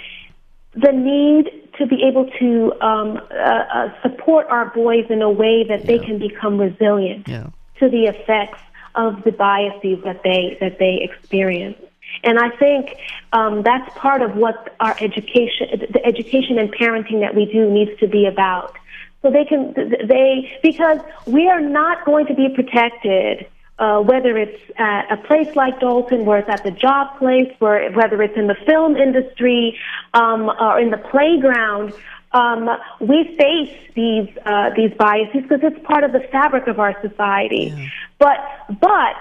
the 0.75 0.93
need 0.93 1.70
to 1.81 1.87
be 1.87 2.03
able 2.05 2.27
to 2.39 2.73
um, 2.81 3.21
uh, 3.31 3.35
uh, 3.35 4.03
support 4.03 4.47
our 4.49 4.71
boys 4.71 5.07
in 5.11 5.23
a 5.23 5.31
way 5.31 5.65
that 5.65 5.81
yeah. 5.81 5.87
they 5.87 5.99
can 5.99 6.19
become 6.19 6.59
resilient 6.59 7.27
yeah. 7.27 7.49
to 7.81 7.89
the 7.89 8.05
effects 8.05 8.61
of 8.95 9.23
the 9.25 9.33
biases 9.33 9.99
that 10.05 10.23
they 10.23 10.57
that 10.61 10.79
they 10.79 11.01
experience. 11.03 11.79
And 12.23 12.39
I 12.39 12.51
think 12.51 12.97
um, 13.33 13.63
that's 13.63 13.89
part 13.97 14.23
of 14.23 14.37
what 14.37 14.75
our 14.81 14.97
education, 15.01 15.87
the 15.91 16.05
education 16.05 16.59
and 16.59 16.73
parenting 16.73 17.21
that 17.21 17.35
we 17.35 17.47
do 17.47 17.71
needs 17.71 17.99
to 18.01 18.09
be 18.09 18.27
about. 18.27 18.77
So 19.23 19.31
they 19.31 19.45
can, 19.45 19.75
they, 19.75 20.59
because 20.63 20.99
we 21.27 21.49
are 21.49 21.61
not 21.61 22.05
going 22.05 22.27
to 22.27 22.35
be 22.35 22.49
protected, 22.49 23.47
uh, 23.81 23.99
whether 24.01 24.37
it's 24.37 24.61
at 24.77 25.11
a 25.11 25.17
place 25.17 25.57
like 25.57 25.81
Dalton, 25.81 26.27
where 26.27 26.39
it's 26.39 26.49
at 26.51 26.63
the 26.63 26.71
job 26.71 27.19
place, 27.19 27.51
where, 27.59 27.91
whether 27.93 28.23
it's 28.23 28.37
in 28.37 28.47
the 28.47 28.57
film 28.67 28.95
industry, 28.95 29.79
um, 30.13 30.51
or 30.61 30.79
in 30.79 30.91
the 30.91 30.99
playground, 30.99 31.95
um, 32.33 32.69
we 33.01 33.35
face 33.39 33.77
these, 33.95 34.29
uh, 34.45 34.71
these 34.77 34.93
biases 34.99 35.43
because 35.43 35.61
it's 35.63 35.85
part 35.87 36.05
of 36.05 36.13
the 36.13 36.21
fabric 36.31 36.67
of 36.69 36.79
our 36.79 36.95
society. 37.01 37.73
Yeah. 37.75 37.89
But, 38.19 38.39
but, 38.81 39.17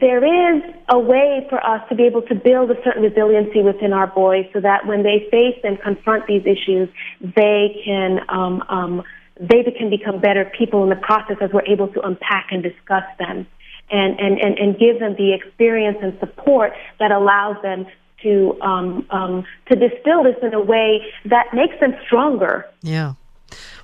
there 0.00 0.56
is 0.56 0.60
a 0.88 0.98
way 0.98 1.46
for 1.48 1.64
us 1.64 1.80
to 1.88 1.94
be 1.94 2.02
able 2.02 2.22
to 2.22 2.34
build 2.34 2.68
a 2.68 2.74
certain 2.82 3.04
resiliency 3.04 3.62
within 3.62 3.92
our 3.92 4.08
boys 4.08 4.44
so 4.52 4.60
that 4.60 4.84
when 4.86 5.04
they 5.04 5.28
face 5.30 5.60
and 5.62 5.80
confront 5.80 6.26
these 6.26 6.42
issues, 6.44 6.88
they 7.20 7.80
can 7.84 8.18
um, 8.28 8.64
um, 8.68 9.04
they 9.38 9.62
can 9.76 9.90
become 9.90 10.20
better 10.20 10.50
people 10.56 10.82
in 10.82 10.88
the 10.88 10.96
process 10.96 11.36
as 11.40 11.50
we're 11.52 11.66
able 11.66 11.88
to 11.88 12.00
unpack 12.02 12.48
and 12.50 12.62
discuss 12.62 13.04
them 13.18 13.46
and, 13.90 14.18
and, 14.20 14.38
and, 14.38 14.58
and 14.58 14.78
give 14.78 15.00
them 15.00 15.14
the 15.16 15.34
experience 15.34 15.98
and 16.02 16.18
support 16.20 16.72
that 17.00 17.10
allows 17.10 17.60
them 17.62 17.86
to 18.22 18.58
um, 18.62 19.06
um, 19.10 19.44
to 19.70 19.76
distill 19.76 20.24
this 20.24 20.36
in 20.42 20.54
a 20.54 20.60
way 20.60 21.04
that 21.26 21.46
makes 21.52 21.78
them 21.80 21.94
stronger. 22.06 22.66
Yeah. 22.82 23.14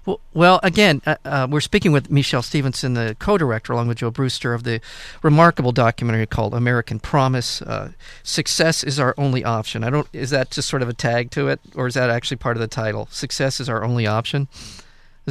Well, 0.06 0.20
well 0.32 0.60
again, 0.62 1.02
uh, 1.04 1.16
uh, 1.24 1.46
we're 1.50 1.60
speaking 1.60 1.92
with 1.92 2.10
Michelle 2.10 2.42
Stephenson, 2.42 2.94
the 2.94 3.14
co-director, 3.18 3.74
along 3.74 3.88
with 3.88 3.98
Joe 3.98 4.10
Brewster, 4.10 4.54
of 4.54 4.64
the 4.64 4.80
remarkable 5.22 5.72
documentary 5.72 6.26
called 6.26 6.54
"American 6.54 7.00
Promise." 7.00 7.60
Uh, 7.60 7.90
Success 8.22 8.82
is 8.82 8.98
our 8.98 9.14
only 9.18 9.44
option. 9.44 9.84
I 9.84 9.90
don't. 9.90 10.08
Is 10.12 10.30
that 10.30 10.50
just 10.50 10.68
sort 10.68 10.80
of 10.80 10.88
a 10.88 10.94
tag 10.94 11.30
to 11.32 11.48
it, 11.48 11.60
or 11.74 11.86
is 11.86 11.94
that 11.94 12.08
actually 12.08 12.38
part 12.38 12.56
of 12.56 12.60
the 12.60 12.68
title? 12.68 13.08
Success 13.10 13.60
is 13.60 13.68
our 13.68 13.84
only 13.84 14.06
option. 14.06 14.48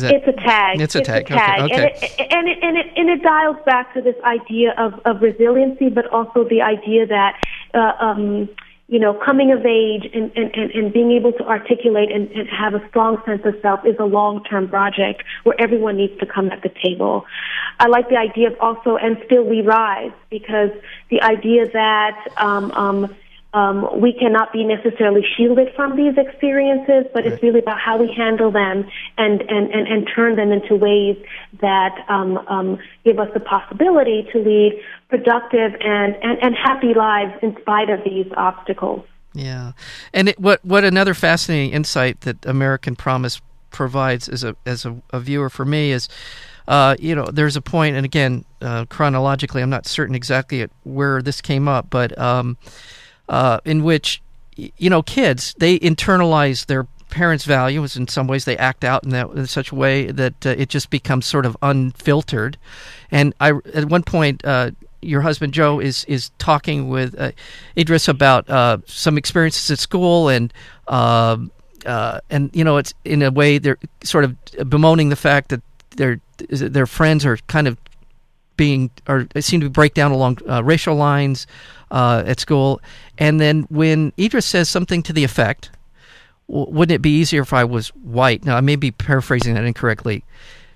That, 0.01 0.13
it's 0.13 0.27
a 0.27 0.33
tag. 0.33 0.81
It's 0.81 0.95
a 0.95 0.99
it's 0.99 1.07
tag. 1.07 1.31
A 1.31 1.35
tag. 1.35 1.61
Okay. 1.61 1.75
And, 1.75 1.85
it, 1.85 2.31
and, 2.31 2.47
it, 2.47 2.57
and, 2.61 2.77
it, 2.77 2.87
and 2.95 3.09
it 3.09 3.21
dials 3.23 3.57
back 3.65 3.93
to 3.93 4.01
this 4.01 4.15
idea 4.23 4.73
of, 4.77 4.99
of 5.05 5.21
resiliency, 5.21 5.89
but 5.89 6.07
also 6.07 6.43
the 6.43 6.61
idea 6.61 7.05
that. 7.07 7.39
Uh, 7.73 7.93
um, 7.99 8.49
you 8.91 8.97
know, 8.97 9.13
coming 9.13 9.51
of 9.51 9.63
age 9.67 10.09
and, 10.15 10.31
and, 10.35 10.51
and, 10.55 10.71
and 10.71 10.91
being 10.91 11.11
able 11.11 11.31
to 11.31 11.45
articulate 11.45 12.11
and, 12.11 12.27
and 12.31 12.49
have 12.49 12.73
a 12.73 12.81
strong 12.89 13.21
sense 13.23 13.43
of 13.45 13.53
self 13.61 13.85
is 13.85 13.95
a 13.99 14.03
long-term 14.03 14.67
project 14.67 15.21
where 15.43 15.55
everyone 15.61 15.95
needs 15.95 16.19
to 16.19 16.25
come 16.25 16.49
at 16.49 16.63
the 16.63 16.71
table. 16.83 17.23
I 17.79 17.85
like 17.87 18.09
the 18.09 18.17
idea 18.17 18.47
of 18.47 18.59
also, 18.59 18.97
and 18.97 19.21
still 19.27 19.43
we 19.43 19.61
rise, 19.61 20.11
because 20.31 20.71
the 21.11 21.21
idea 21.21 21.69
that, 21.71 22.29
um, 22.37 22.71
um, 22.71 23.15
um, 23.53 23.99
we 23.99 24.13
cannot 24.13 24.53
be 24.53 24.63
necessarily 24.63 25.25
shielded 25.35 25.73
from 25.75 25.95
these 25.95 26.13
experiences, 26.17 27.05
but 27.13 27.25
it's 27.25 27.41
really 27.41 27.59
about 27.59 27.79
how 27.79 27.97
we 27.97 28.13
handle 28.15 28.51
them 28.51 28.87
and, 29.17 29.41
and, 29.41 29.71
and, 29.71 29.87
and 29.87 30.09
turn 30.15 30.35
them 30.35 30.51
into 30.51 30.75
ways 30.75 31.17
that 31.61 32.05
um, 32.09 32.37
um, 32.47 32.77
give 33.03 33.17
us 33.17 33.29
the 33.33 33.39
possibility 33.39 34.27
to 34.31 34.39
lead 34.39 34.79
productive 35.09 35.73
and, 35.81 36.15
and, 36.21 36.37
and 36.43 36.55
happy 36.55 36.93
lives 36.93 37.33
in 37.41 37.57
spite 37.61 37.89
of 37.89 38.03
these 38.03 38.27
obstacles. 38.37 39.03
Yeah, 39.33 39.73
and 40.11 40.29
it, 40.29 40.39
what 40.39 40.63
what 40.65 40.83
another 40.83 41.13
fascinating 41.13 41.71
insight 41.71 42.21
that 42.21 42.43
American 42.47 42.95
Promise 42.95 43.41
provides 43.69 44.27
as 44.27 44.43
a 44.43 44.55
as 44.65 44.85
a, 44.85 44.99
a 45.11 45.19
viewer 45.19 45.51
for 45.51 45.65
me 45.65 45.91
is, 45.91 46.09
uh, 46.67 46.95
you 46.99 47.13
know, 47.13 47.25
there's 47.25 47.55
a 47.55 47.61
point, 47.61 47.95
and 47.95 48.05
again, 48.05 48.43
uh, 48.61 48.85
chronologically, 48.85 49.61
I'm 49.61 49.69
not 49.69 49.85
certain 49.85 50.15
exactly 50.15 50.67
where 50.83 51.21
this 51.21 51.41
came 51.41 51.67
up, 51.67 51.91
but 51.91 52.17
um, 52.17 52.57
uh, 53.29 53.59
in 53.63 53.83
which 53.83 54.21
you 54.55 54.89
know 54.89 55.01
kids 55.01 55.55
they 55.59 55.79
internalize 55.79 56.65
their 56.65 56.87
parents' 57.09 57.45
values. 57.45 57.95
In 57.95 58.07
some 58.07 58.27
ways, 58.27 58.45
they 58.45 58.57
act 58.57 58.83
out 58.83 59.03
in 59.03 59.11
that 59.11 59.29
in 59.29 59.47
such 59.47 59.71
a 59.71 59.75
way 59.75 60.11
that 60.11 60.45
uh, 60.45 60.49
it 60.49 60.69
just 60.69 60.89
becomes 60.89 61.25
sort 61.25 61.45
of 61.45 61.55
unfiltered. 61.61 62.57
And 63.11 63.33
I, 63.39 63.53
at 63.73 63.85
one 63.85 64.03
point, 64.03 64.43
uh, 64.43 64.71
your 65.01 65.21
husband 65.21 65.53
Joe 65.53 65.79
is 65.79 66.03
is 66.05 66.31
talking 66.39 66.89
with 66.89 67.17
uh, 67.19 67.31
Idris 67.77 68.07
about 68.07 68.49
uh, 68.49 68.79
some 68.85 69.17
experiences 69.17 69.69
at 69.71 69.79
school 69.79 70.29
and. 70.29 70.53
Um, 70.87 71.51
uh, 71.85 72.19
and 72.29 72.53
you 72.53 72.65
know, 72.65 72.75
it's 72.75 72.93
in 73.05 73.21
a 73.21 73.31
way 73.31 73.57
they're 73.57 73.77
sort 74.03 74.25
of 74.25 74.35
bemoaning 74.69 75.07
the 75.07 75.15
fact 75.15 75.47
that 75.47 75.61
their 75.95 76.19
their 76.49 76.85
friends 76.85 77.25
are 77.25 77.37
kind 77.47 77.69
of 77.69 77.77
being 78.57 78.91
or 79.07 79.25
seem 79.39 79.61
to 79.61 79.69
break 79.69 79.93
down 79.93 80.11
along 80.11 80.39
uh, 80.49 80.61
racial 80.61 80.93
lines 80.93 81.47
uh, 81.91 82.23
at 82.25 82.39
school. 82.39 82.81
And 83.17 83.39
then 83.39 83.67
when 83.69 84.13
Idris 84.17 84.45
says 84.45 84.69
something 84.69 85.03
to 85.03 85.13
the 85.13 85.23
effect, 85.23 85.71
wouldn't 86.47 86.95
it 86.95 87.01
be 87.01 87.11
easier 87.11 87.41
if 87.41 87.53
I 87.53 87.63
was 87.63 87.89
white? 87.89 88.43
Now 88.45 88.57
I 88.57 88.61
may 88.61 88.75
be 88.75 88.91
paraphrasing 88.91 89.53
that 89.53 89.63
incorrectly. 89.63 90.23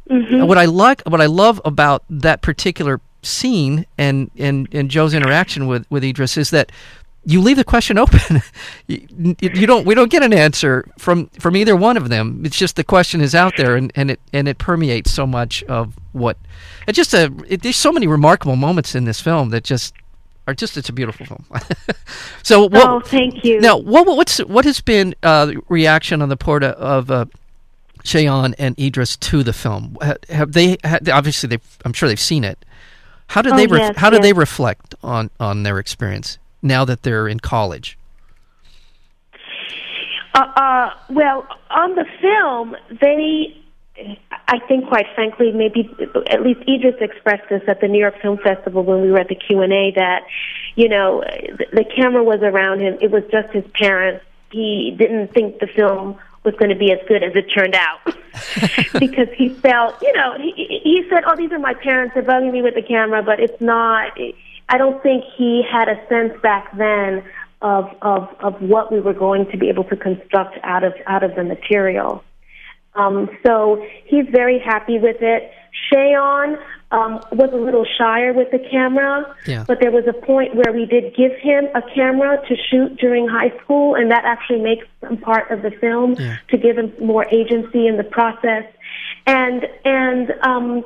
Mm-hmm. 0.09 0.45
What 0.45 0.57
I 0.57 0.65
like, 0.65 1.01
what 1.03 1.21
I 1.21 1.25
love 1.25 1.61
about 1.65 2.03
that 2.09 2.41
particular 2.41 2.99
scene 3.21 3.85
and, 3.97 4.29
and, 4.37 4.67
and 4.73 4.89
Joe's 4.89 5.13
interaction 5.13 5.67
with, 5.67 5.89
with 5.89 6.03
Idris 6.03 6.37
is 6.37 6.49
that 6.51 6.71
you 7.25 7.41
leave 7.41 7.57
the 7.57 7.63
question 7.63 7.97
open. 7.99 8.41
you, 8.87 9.35
you, 9.39 9.65
don't. 9.67 9.85
We 9.85 9.95
don't 9.95 10.11
get 10.11 10.23
an 10.23 10.33
answer 10.33 10.85
from 10.97 11.27
from 11.39 11.55
either 11.55 11.75
one 11.75 11.97
of 11.97 12.09
them. 12.09 12.41
It's 12.45 12.57
just 12.57 12.75
the 12.75 12.83
question 12.83 13.21
is 13.21 13.33
out 13.33 13.55
there, 13.57 13.75
and, 13.75 13.91
and 13.95 14.11
it 14.11 14.19
and 14.31 14.47
it 14.47 14.57
permeates 14.57 15.11
so 15.11 15.25
much 15.25 15.63
of 15.63 15.97
what. 16.11 16.37
It's 16.87 16.95
just 16.95 17.13
a. 17.13 17.33
It, 17.47 17.61
there's 17.61 17.77
so 17.77 17.91
many 17.91 18.07
remarkable 18.07 18.55
moments 18.55 18.95
in 18.95 19.05
this 19.05 19.21
film 19.21 19.49
that 19.49 19.63
just 19.63 19.93
are 20.47 20.53
just. 20.53 20.77
It's 20.77 20.89
a 20.89 20.93
beautiful 20.93 21.25
film. 21.25 21.45
so. 22.43 22.67
What, 22.67 22.87
oh, 22.87 22.99
thank 22.99 23.43
you. 23.43 23.59
Now, 23.59 23.77
what 23.77 24.05
what's 24.05 24.39
what 24.39 24.65
has 24.65 24.81
been 24.81 25.15
uh, 25.23 25.53
reaction 25.69 26.21
on 26.21 26.29
the 26.29 26.37
part 26.37 26.63
of 26.63 27.11
uh, 27.11 27.25
Seun 28.03 28.53
and 28.57 28.79
Idris 28.79 29.17
to 29.17 29.43
the 29.43 29.53
film? 29.53 29.97
Have 30.29 30.53
they? 30.53 30.77
Have, 30.83 31.07
obviously, 31.09 31.47
they. 31.47 31.59
I'm 31.85 31.93
sure 31.93 32.07
they've 32.09 32.19
seen 32.19 32.43
it. 32.43 32.63
How 33.27 33.41
did 33.41 33.53
oh, 33.53 33.57
they? 33.57 33.67
Ref- 33.67 33.79
yes, 33.79 33.97
how 33.97 34.07
yes. 34.07 34.17
did 34.17 34.23
they 34.23 34.33
reflect 34.33 34.95
on 35.03 35.29
on 35.39 35.63
their 35.63 35.79
experience? 35.79 36.37
now 36.63 36.85
that 36.85 37.03
they're 37.03 37.27
in 37.27 37.39
college? 37.39 37.97
Uh, 40.33 40.39
uh, 40.55 40.89
well, 41.09 41.45
on 41.69 41.93
the 41.93 42.05
film, 42.19 42.75
they, 42.99 43.55
I 43.95 44.59
think, 44.67 44.87
quite 44.87 45.05
frankly, 45.13 45.51
maybe 45.51 45.89
at 46.29 46.41
least 46.41 46.61
Idris 46.67 46.95
expressed 46.99 47.47
this 47.49 47.61
at 47.67 47.79
the 47.79 47.87
New 47.87 47.99
York 47.99 48.19
Film 48.21 48.37
Festival 48.37 48.83
when 48.83 49.01
we 49.01 49.11
were 49.11 49.19
at 49.19 49.27
the 49.27 49.35
Q 49.35 49.61
and 49.61 49.71
A 49.71 49.91
that, 49.95 50.23
you 50.75 50.89
know, 50.89 51.23
the, 51.23 51.65
the 51.71 51.85
camera 51.95 52.23
was 52.23 52.39
around 52.41 52.81
him. 52.81 52.97
It 53.01 53.11
was 53.11 53.23
just 53.31 53.53
his 53.53 53.63
parents. 53.75 54.25
He 54.51 54.95
didn't 54.97 55.33
think 55.33 55.59
the 55.59 55.67
film 55.67 56.17
was 56.43 56.55
going 56.55 56.69
to 56.69 56.75
be 56.75 56.91
as 56.91 56.99
good 57.07 57.23
as 57.23 57.33
it 57.35 57.43
turned 57.53 57.75
out 57.75 57.99
because 58.99 59.29
he 59.35 59.49
felt, 59.49 60.01
you 60.01 60.13
know, 60.13 60.37
he, 60.37 60.81
he 60.83 61.05
said, 61.09 61.23
"Oh, 61.25 61.35
these 61.35 61.51
are 61.51 61.59
my 61.59 61.73
parents. 61.73 62.13
They're 62.15 62.23
bugging 62.23 62.51
me 62.51 62.61
with 62.61 62.75
the 62.75 62.83
camera, 62.83 63.21
but 63.23 63.39
it's 63.39 63.61
not." 63.61 64.17
I 64.69 64.77
don't 64.77 65.01
think 65.03 65.23
he 65.37 65.63
had 65.69 65.87
a 65.87 66.07
sense 66.07 66.33
back 66.41 66.75
then 66.77 67.23
of 67.61 67.89
of 68.01 68.27
of 68.39 68.61
what 68.61 68.91
we 68.91 68.99
were 68.99 69.13
going 69.13 69.49
to 69.51 69.57
be 69.57 69.69
able 69.69 69.83
to 69.85 69.95
construct 69.95 70.57
out 70.63 70.83
of 70.83 70.93
out 71.05 71.23
of 71.23 71.35
the 71.35 71.43
material. 71.43 72.23
Um, 72.95 73.29
so 73.45 73.83
he's 74.05 74.25
very 74.31 74.59
happy 74.59 74.99
with 74.99 75.17
it. 75.21 75.51
Seun 75.91 76.57
um, 76.91 77.19
was 77.31 77.49
a 77.51 77.57
little 77.57 77.85
shyer 77.97 78.33
with 78.33 78.51
the 78.51 78.59
camera, 78.59 79.35
yeah. 79.47 79.65
but 79.67 79.79
there 79.81 79.91
was 79.91 80.05
a 80.07 80.13
point 80.13 80.55
where 80.55 80.71
we 80.71 80.85
did 80.85 81.15
give 81.15 81.31
him 81.41 81.65
a 81.73 81.81
camera 81.95 82.37
to 82.47 82.55
shoot 82.69 82.97
during 82.97 83.27
high 83.27 83.51
school, 83.63 83.95
and 83.95 84.11
that 84.11 84.25
actually 84.25 84.61
makes 84.61 84.85
him 85.01 85.17
part 85.17 85.49
of 85.49 85.63
the 85.63 85.71
film 85.71 86.13
yeah. 86.13 86.37
to 86.49 86.57
give 86.57 86.77
him 86.77 86.93
more 87.01 87.25
agency 87.33 87.87
in 87.87 87.97
the 87.97 88.03
process. 88.03 88.65
And 89.25 89.65
and 89.83 90.33
um, 90.43 90.85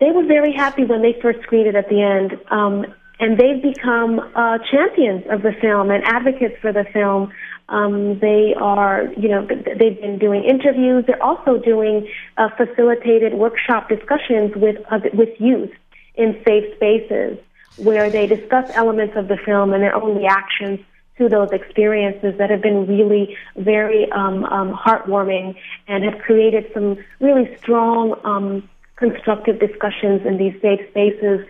they 0.00 0.10
were 0.10 0.24
very 0.24 0.52
happy 0.54 0.84
when 0.84 1.02
they 1.02 1.18
first 1.20 1.42
screened 1.42 1.68
it 1.68 1.74
at 1.74 1.88
the 1.90 2.00
end. 2.00 2.40
Um, 2.50 2.86
and 3.18 3.38
they've 3.38 3.62
become 3.62 4.20
uh, 4.34 4.58
champions 4.70 5.24
of 5.30 5.42
the 5.42 5.52
film 5.60 5.90
and 5.90 6.04
advocates 6.04 6.56
for 6.60 6.72
the 6.72 6.84
film. 6.92 7.32
Um, 7.68 8.18
they 8.20 8.54
are, 8.60 9.08
you 9.16 9.28
know, 9.28 9.46
they've 9.46 10.00
been 10.00 10.18
doing 10.18 10.44
interviews. 10.44 11.04
They're 11.06 11.22
also 11.22 11.58
doing 11.58 12.08
uh, 12.36 12.50
facilitated 12.56 13.34
workshop 13.34 13.88
discussions 13.88 14.54
with 14.54 14.76
uh, 14.90 15.00
with 15.14 15.30
youth 15.40 15.72
in 16.14 16.40
safe 16.46 16.74
spaces 16.76 17.38
where 17.76 18.10
they 18.10 18.26
discuss 18.26 18.70
elements 18.74 19.14
of 19.16 19.28
the 19.28 19.36
film 19.44 19.72
and 19.72 19.82
their 19.82 19.94
own 19.94 20.16
reactions 20.16 20.80
to 21.18 21.28
those 21.28 21.50
experiences 21.50 22.36
that 22.38 22.50
have 22.50 22.62
been 22.62 22.86
really 22.86 23.36
very 23.56 24.10
um, 24.12 24.44
um, 24.44 24.72
heartwarming 24.74 25.56
and 25.88 26.04
have 26.04 26.18
created 26.20 26.70
some 26.74 26.98
really 27.20 27.54
strong, 27.56 28.18
um, 28.24 28.68
constructive 28.96 29.58
discussions 29.58 30.24
in 30.26 30.36
these 30.36 30.54
safe 30.60 30.80
spaces 30.90 31.46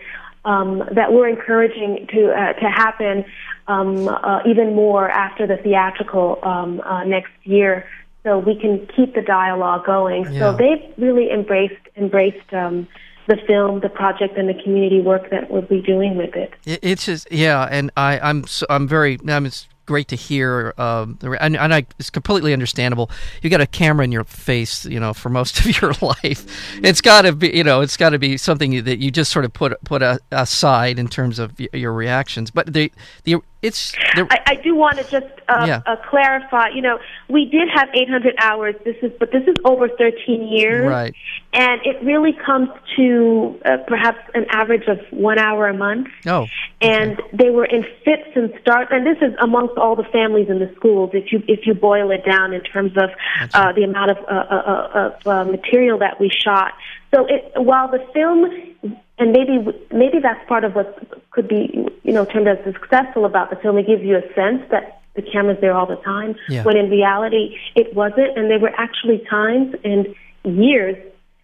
um, 0.47 0.81
that 0.93 1.11
we're 1.11 1.27
encouraging 1.27 2.07
to 2.13 2.31
uh, 2.31 2.53
to 2.53 2.69
happen 2.69 3.25
um, 3.67 4.07
uh, 4.07 4.39
even 4.47 4.73
more 4.73 5.09
after 5.09 5.45
the 5.45 5.57
theatrical 5.57 6.39
um, 6.41 6.79
uh, 6.81 7.03
next 7.03 7.33
year, 7.43 7.85
so 8.23 8.39
we 8.39 8.57
can 8.59 8.87
keep 8.95 9.13
the 9.13 9.21
dialogue 9.21 9.85
going. 9.85 10.23
Yeah. 10.31 10.39
So 10.39 10.57
they've 10.57 10.83
really 10.97 11.29
embraced 11.31 11.83
embraced 11.97 12.53
um, 12.53 12.87
the 13.27 13.35
film, 13.45 13.81
the 13.81 13.89
project, 13.89 14.37
and 14.37 14.47
the 14.47 14.59
community 14.63 15.01
work 15.01 15.29
that 15.31 15.51
we'll 15.51 15.63
be 15.63 15.81
doing 15.81 16.15
with 16.15 16.33
it. 16.35 16.53
It's 16.65 17.05
just 17.05 17.29
yeah, 17.29 17.67
and 17.69 17.91
I 17.97 18.17
I'm 18.19 18.47
so, 18.47 18.65
I'm 18.69 18.87
very 18.87 19.19
I'm 19.27 19.51
great 19.87 20.09
to 20.09 20.15
hear. 20.15 20.75
Um, 20.77 21.17
and, 21.21 21.57
and 21.57 21.73
I, 21.73 21.87
it's 21.97 22.11
completely 22.11 22.53
understandable. 22.53 23.09
You 23.41 23.49
got 23.49 23.61
a 23.61 23.65
camera 23.65 24.03
in 24.03 24.11
your 24.11 24.25
face, 24.25 24.85
you 24.85 24.99
know, 24.99 25.13
for 25.13 25.29
most 25.29 25.59
of 25.65 25.81
your 25.81 25.93
life. 26.01 26.77
It's 26.83 27.01
got 27.01 27.23
to 27.23 27.31
be, 27.33 27.57
you 27.57 27.63
know, 27.63 27.81
it's 27.81 27.97
got 27.97 28.11
to 28.11 28.19
be 28.19 28.37
something 28.37 28.83
that 28.83 28.99
you 28.99 29.09
just 29.09 29.31
sort 29.31 29.45
of 29.45 29.53
put 29.53 29.83
put 29.83 30.03
aside 30.31 30.99
in 30.99 31.07
terms 31.07 31.39
of 31.39 31.59
your 31.73 31.93
reactions. 31.93 32.51
But 32.51 32.71
the 32.71 32.91
the 33.23 33.37
it's. 33.61 33.95
I, 34.13 34.39
I, 34.45 34.55
do 34.55 34.75
want 34.75 34.97
to 34.97 35.03
just 35.03 35.25
uh, 35.49 35.65
yeah. 35.67 35.81
uh, 35.87 35.95
clarify. 36.09 36.69
You 36.69 36.81
know, 36.81 36.99
we 37.27 37.45
did 37.45 37.67
have 37.73 37.89
800 37.91 38.35
hours. 38.39 38.75
This 38.85 38.97
is, 39.01 39.11
but 39.19 39.31
this 39.31 39.43
is 39.47 39.55
over 39.65 39.89
13 39.89 40.47
years, 40.47 40.87
right? 40.87 41.15
And 41.53 41.81
it 41.83 42.03
really 42.03 42.33
comes 42.45 42.69
to 42.97 43.59
uh, 43.65 43.77
perhaps 43.87 44.19
an 44.35 44.45
average 44.51 44.87
of 44.87 44.99
one 45.09 45.39
hour 45.39 45.67
a 45.67 45.73
month. 45.73 46.07
Oh, 46.27 46.41
okay. 46.41 46.51
and 46.81 47.21
they 47.33 47.49
were 47.49 47.65
in 47.65 47.83
fits 48.05 48.29
and 48.35 48.53
starts. 48.61 48.91
And 48.91 49.07
this 49.07 49.17
is 49.21 49.33
amongst 49.41 49.75
all 49.77 49.95
the 49.95 50.07
families 50.11 50.49
in 50.49 50.59
the 50.59 50.71
schools. 50.75 51.11
If 51.13 51.31
you 51.31 51.41
if 51.47 51.65
you 51.65 51.73
boil 51.73 52.11
it 52.11 52.23
down 52.25 52.53
in 52.53 52.61
terms 52.61 52.91
of 52.95 53.09
uh, 53.55 53.73
the 53.73 53.83
amount 53.83 54.11
of, 54.11 54.17
uh, 54.29 54.33
uh, 54.33 55.17
of 55.25 55.47
material 55.47 55.97
that 55.99 56.19
we 56.19 56.29
shot. 56.29 56.73
So 57.13 57.25
it, 57.25 57.53
while 57.55 57.89
the 57.89 58.05
film 58.13 58.45
and 58.83 59.31
maybe 59.31 59.65
maybe 59.91 60.19
that's 60.19 60.47
part 60.47 60.63
of 60.63 60.75
what 60.75 60.97
could 61.31 61.47
be 61.47 61.87
you 62.03 62.13
know 62.13 62.25
termed 62.25 62.47
as 62.47 62.63
successful 62.63 63.25
about 63.25 63.49
the 63.49 63.55
film. 63.57 63.77
It 63.77 63.87
gives 63.87 64.03
you 64.03 64.17
a 64.17 64.33
sense 64.33 64.63
that 64.71 65.01
the 65.15 65.21
camera's 65.21 65.59
there 65.59 65.73
all 65.73 65.87
the 65.87 65.95
time, 65.97 66.35
yeah. 66.47 66.63
when 66.63 66.77
in 66.77 66.89
reality 66.89 67.57
it 67.75 67.93
wasn't, 67.95 68.37
and 68.37 68.49
there 68.49 68.59
were 68.59 68.73
actually 68.77 69.25
times 69.29 69.75
and 69.83 70.15
years 70.43 70.95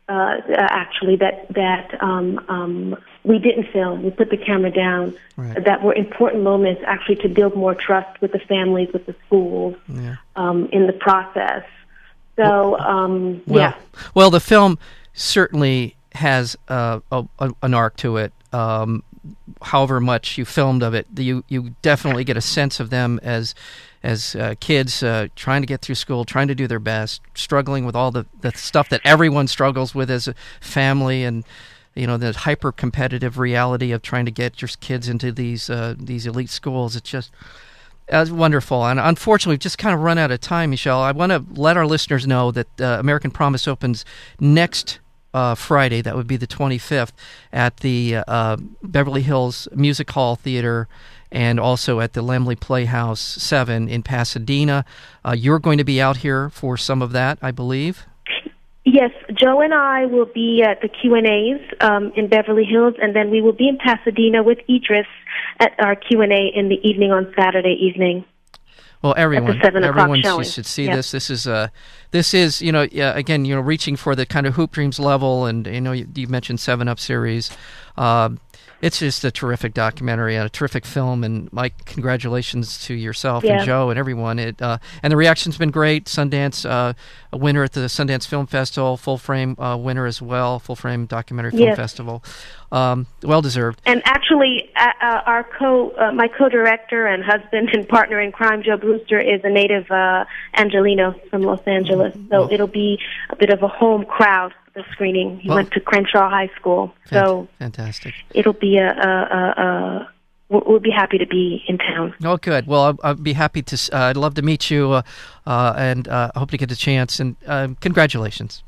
uh, 0.08 0.38
actually 0.58 1.15
that 1.15 1.48
that 1.54 2.02
um, 2.02 2.39
um, 2.48 2.96
we 3.24 3.39
didn't 3.39 3.72
film. 3.72 4.04
We 4.04 4.12
put 4.12 4.30
the 4.30 4.38
camera 4.38 4.72
down. 4.72 5.17
Right. 5.38 5.63
That 5.63 5.82
were 5.82 5.93
important 5.93 6.43
moments 6.43 6.82
actually 6.86 7.15
to 7.17 7.30
build 7.30 7.56
more 7.56 7.74
trust 7.74 8.22
with 8.22 8.32
the 8.32 8.39
families, 8.39 8.89
with 8.93 9.06
the 9.06 9.15
schools, 9.26 9.76
yeah. 9.88 10.17
um, 10.36 10.69
in 10.72 10.88
the 10.88 10.93
process. 10.93 11.63
So 12.36 12.78
um, 12.80 13.41
well, 13.48 13.60
yeah. 13.60 13.76
Well, 14.13 14.30
the 14.30 14.39
film 14.39 14.78
certainly 15.13 15.96
has 16.15 16.56
uh, 16.67 16.99
a, 17.12 17.26
a, 17.39 17.52
an 17.62 17.73
arc 17.73 17.97
to 17.97 18.17
it. 18.17 18.34
Um, 18.52 19.04
however 19.62 19.99
much 19.99 20.38
you 20.38 20.45
filmed 20.45 20.84
of 20.84 20.93
it, 20.93 21.08
you 21.17 21.43
you 21.47 21.76
definitely 21.82 22.23
get 22.23 22.38
a 22.38 22.41
sense 22.41 22.80
of 22.80 22.89
them 22.89 23.19
as 23.23 23.56
as 24.04 24.36
uh, 24.36 24.54
kids 24.60 25.02
uh, 25.02 25.28
trying 25.36 25.62
to 25.62 25.65
get 25.65 25.82
through 25.82 25.95
school, 25.95 26.26
trying 26.26 26.49
to 26.49 26.56
do 26.56 26.67
their 26.67 26.80
best, 26.80 27.21
struggling 27.36 27.86
with 27.86 27.95
all 27.95 28.12
the, 28.12 28.26
the 28.41 28.52
stuff 28.52 28.89
that 28.89 28.99
everyone 29.06 29.47
struggles 29.47 29.95
with 29.95 30.12
as 30.12 30.28
a 30.28 30.36
family, 30.60 31.23
and 31.23 31.45
you 31.95 32.06
know 32.06 32.17
the 32.17 32.34
hyper 32.34 32.71
competitive 32.71 33.39
reality 33.39 33.91
of 33.91 34.02
trying 34.02 34.26
to 34.26 34.32
get 34.32 34.62
your 34.62 34.69
kids 34.82 35.08
into 35.08 35.32
these 35.32 35.69
uh, 35.69 35.95
these 35.97 36.26
elite 36.28 36.49
schools. 36.49 36.95
It's 36.95 37.10
just 37.10 37.32
that's 38.08 38.30
wonderful. 38.30 38.86
And 38.86 38.99
unfortunately, 38.99 39.54
we've 39.54 39.60
just 39.60 39.78
kind 39.78 39.95
of 39.95 40.02
run 40.02 40.17
out 40.17 40.32
of 40.32 40.41
time, 40.41 40.71
Michelle. 40.71 40.99
I 40.99 41.12
want 41.12 41.32
to 41.32 41.45
let 41.54 41.78
our 41.78 41.86
listeners 41.86 42.28
know 42.28 42.52
that 42.52 42.82
uh, 42.82 42.97
American 42.99 43.32
Promise 43.32 43.67
opens 43.67 44.04
next 44.39 44.99
uh, 45.34 45.56
Friday. 45.56 46.02
That 46.02 46.15
would 46.15 46.28
be 46.28 46.38
the 46.38 46.48
25th 46.48 47.12
at 47.52 47.78
the 47.78 48.17
uh, 48.28 48.58
Beverly 48.82 49.22
Hills 49.22 49.67
Music 49.74 50.10
Hall 50.12 50.36
Theater 50.36 50.88
and 51.32 51.60
also 51.60 52.00
at 52.00 52.13
the 52.13 52.22
Laemmle 52.22 52.60
Playhouse 52.60 53.19
7 53.19 53.89
in 53.89 54.04
Pasadena. 54.04 54.86
Uh, 55.26 55.32
you're 55.32 55.60
going 55.60 55.80
to 55.80 55.84
be 55.84 56.00
out 56.00 56.17
here 56.17 56.50
for 56.50 56.78
some 56.78 57.02
of 57.02 57.12
that, 57.12 57.39
I 57.41 57.52
believe. 57.52 58.06
Yes, 58.86 59.12
Joe 59.34 59.62
and 59.62 59.74
I 59.74 60.06
will 60.06 60.26
be 60.26 60.62
at 60.62 60.82
the 60.82 60.89
Q 60.89 61.15
and 61.15 61.26
A's 61.26 61.62
um, 61.80 62.12
in 62.15 62.28
Beverly 62.28 62.65
Hills, 62.65 62.96
and 63.02 63.15
then 63.15 63.32
we 63.32 63.41
will 63.41 63.54
be 63.54 63.67
in 63.69 63.78
Pasadena 63.78 64.43
with 64.43 64.60
Idris 64.69 65.08
at 65.60 65.72
our 65.80 65.96
Q 65.96 66.22
and 66.22 66.34
A 66.34 66.52
in 66.54 66.67
the 66.67 66.76
evening 66.88 67.12
on 67.12 67.34
Saturday 67.36 67.78
evening. 67.80 68.26
Well, 69.04 69.13
everyone, 69.18 69.62
everyone 69.62 70.22
showing. 70.22 70.46
should 70.46 70.66
see 70.66 70.86
yeah. 70.86 70.96
this. 70.96 71.12
This 71.12 71.30
is 71.30 71.46
uh, 71.46 71.68
this 72.12 72.34
is 72.34 72.62
you 72.62 72.72
know, 72.72 72.88
yeah, 72.89 73.13
again, 73.18 73.44
you 73.44 73.54
know, 73.54 73.60
reaching 73.60 73.98
for 73.98 74.16
the 74.16 74.26
kind 74.26 74.48
of 74.48 74.54
Hoop 74.54 74.72
Dreams 74.72 74.98
level, 74.98 75.46
and 75.46 75.68
you 75.68 75.82
know, 75.82 75.92
you, 75.92 76.08
you 76.16 76.28
mentioned 76.28 76.62
Seven 76.62 76.88
Up 76.88 77.02
series. 77.02 77.52
Uh, 77.98 78.30
it's 78.84 79.00
just 79.00 79.24
a 79.24 79.32
terrific 79.32 79.74
documentary 79.74 80.36
and 80.36 80.46
a 80.46 80.50
terrific 80.50 80.86
film. 80.86 81.24
And 81.24 81.52
Mike, 81.54 81.86
congratulations 81.86 82.84
to 82.86 82.93
yourself 82.93 83.46
yeah. 83.46 83.54
and 83.54 83.65
Joe 83.65 83.89
and 83.89 83.98
everyone. 83.98 84.39
It 84.39 84.62
uh, 84.62 84.78
and 85.02 85.10
the 85.10 85.15
reaction's 85.15 85.58
been 85.58 85.72
great. 85.72 86.06
Sundance 86.06 86.69
uh, 86.69 86.93
a 87.32 87.38
winner 87.38 87.63
at 87.63 87.72
the 87.72 87.82
Sundance 87.82 88.28
Film 88.28 88.46
Festival, 88.46 88.98
full 88.98 89.17
frame 89.17 89.58
uh, 89.58 89.78
winner 89.78 90.06
as 90.06 90.22
well, 90.22 90.60
full 90.60 90.76
frame 90.76 91.06
documentary 91.06 91.52
film 91.52 91.63
yes. 91.63 91.78
festival. 91.78 92.26
Um, 92.74 93.08
well 93.22 93.41
deserved. 93.41 93.82
And 93.86 94.02
actually, 94.04 94.69
uh, 94.76 95.22
our 95.26 95.48
co, 95.58 95.91
uh, 95.91 96.12
my 96.12 96.28
co-director 96.28 97.08
and 97.08 97.24
husband 97.24 97.69
and 97.72 97.88
partner 97.88 98.19
in 98.19 98.34
crime, 98.34 98.63
Joe 98.63 98.78
Brewster, 98.78 99.19
is 99.19 99.41
a 99.46 99.50
native 99.50 99.89
uh, 99.91 100.26
Angeleno 100.58 101.15
from 101.30 101.43
Los 101.43 101.62
Angeles. 101.65 102.17
So 102.30 102.52
it'll 102.52 102.67
be 102.67 103.00
a 103.30 103.38
bit 103.38 103.50
of 103.50 103.63
a 103.63 103.67
home 103.69 104.06
crowd 104.06 104.54
the 104.73 104.83
screening. 104.91 105.39
He 105.39 105.49
well, 105.49 105.57
went 105.57 105.71
to 105.71 105.79
Crenshaw 105.79 106.29
High 106.29 106.49
School, 106.55 106.93
so 107.09 107.47
fantastic. 107.59 108.13
It'll 108.33 108.53
be 108.53 108.77
a, 108.77 108.89
a, 108.89 108.91
a, 108.91 109.62
a 109.62 110.09
we'll 110.49 110.79
be 110.79 110.91
happy 110.91 111.17
to 111.17 111.27
be 111.27 111.63
in 111.67 111.77
town. 111.77 112.13
Oh, 112.23 112.38
good. 112.38 112.67
Well, 112.67 112.81
I'll, 112.81 112.99
I'll 113.03 113.15
be 113.15 113.33
happy 113.33 113.62
to. 113.62 113.89
Uh, 113.91 114.09
I'd 114.09 114.17
love 114.17 114.36
to 114.36 114.41
meet 114.41 114.69
you, 114.69 114.91
uh, 114.91 115.01
uh, 115.45 115.73
and 115.77 116.07
I 116.07 116.31
hope 116.36 116.51
to 116.51 116.57
get 116.57 116.71
a 116.71 116.75
chance. 116.75 117.19
And 117.19 117.36
um, 117.45 117.75
congratulations. 117.75 118.63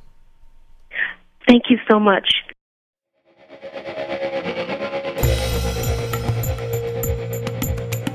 Thank 1.47 1.63
you 1.69 1.77
so 1.89 1.99
much. 1.99 2.27